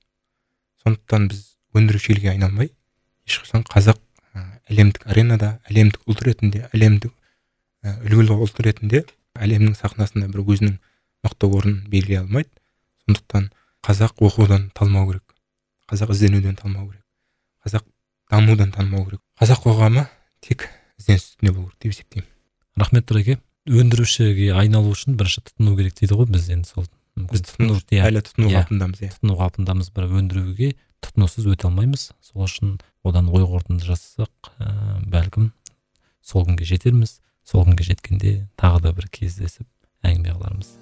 [0.87, 2.71] Сондықтан біз өндіруші елге айналмай
[3.27, 3.99] ешқашан қазақ
[4.71, 7.13] әлемдік аренада әлемдік ұлт ретінде әлемдік
[8.07, 9.03] үлгілі ұлт ретінде
[9.37, 10.77] әлемнің сахнасында бір өзінің
[11.27, 12.51] мықты орнын белгілей алмайды.
[13.07, 13.51] Сондықтан
[13.87, 15.35] қазақ оқудан талмау керек
[15.91, 17.05] қазақ ізденуден талмау керек
[17.67, 17.85] қазақ
[18.31, 19.21] дамудан талмау керек.
[19.39, 20.07] Қазақ қоғамы
[20.41, 20.69] тек
[20.99, 22.31] ізденіс үстінде болу керек деп есептеймін.
[22.77, 27.79] Рахмет тұраке өндірушіге айналу үшін бірінші тұтыну керек дейді ғой біз енді сол біз тұтыну
[27.97, 28.63] әлі тұтыну иә.
[28.65, 29.11] қалпындамыз иә.
[29.15, 30.73] Тұтыну қалпындамыз бір өндіруге
[31.05, 32.11] тұтынусыз өте алмаймыз.
[32.21, 35.51] Сол үшін одан ой қорытынды жасасақ ә, бәлкім
[36.23, 37.21] сол күнге жетерміз.
[37.47, 39.67] Сол күнге жеткенде тағы да бір кездесіп
[40.05, 40.75] әңгіме қылармыз.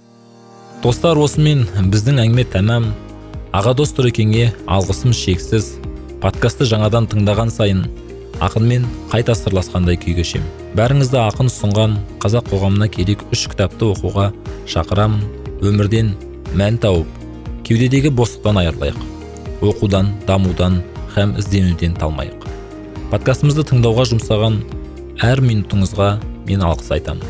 [0.83, 2.91] Достар осымен біздің әңгіме тәмам.
[3.55, 5.77] Аға дос тұрекеңе алғысым шексіз.
[6.25, 7.87] Подкастты жаңадан тыңдаған сайын
[8.43, 14.33] ақынмен қайта сырласқандай күй кешемін бәріңізді ақын ұсынған қазақ қоғамына керек үш кітапты оқуға
[14.67, 15.44] шақырамын.
[15.63, 16.15] Өмірден
[16.59, 17.07] мән тауып
[17.67, 18.99] кеудедегі бостықтан айырылайық
[19.65, 20.83] оқудан дамудан
[21.15, 22.45] һәм ізденуден талмайық.
[23.13, 24.61] Подкастымызды тыңдауға жұмсаған
[25.23, 26.11] әр минутыңызға
[26.49, 27.25] мен алғыс айтамын.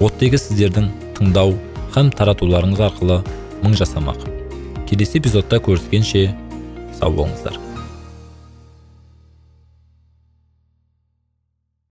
[0.00, 1.56] Оттегі сіздердің тыңдау
[1.96, 3.22] һәм таратуларыңыз арқылы
[3.64, 4.22] мың жасамақ.
[4.88, 6.28] Келесі эпизодта көріскенше
[7.00, 7.58] сау болыңыздар.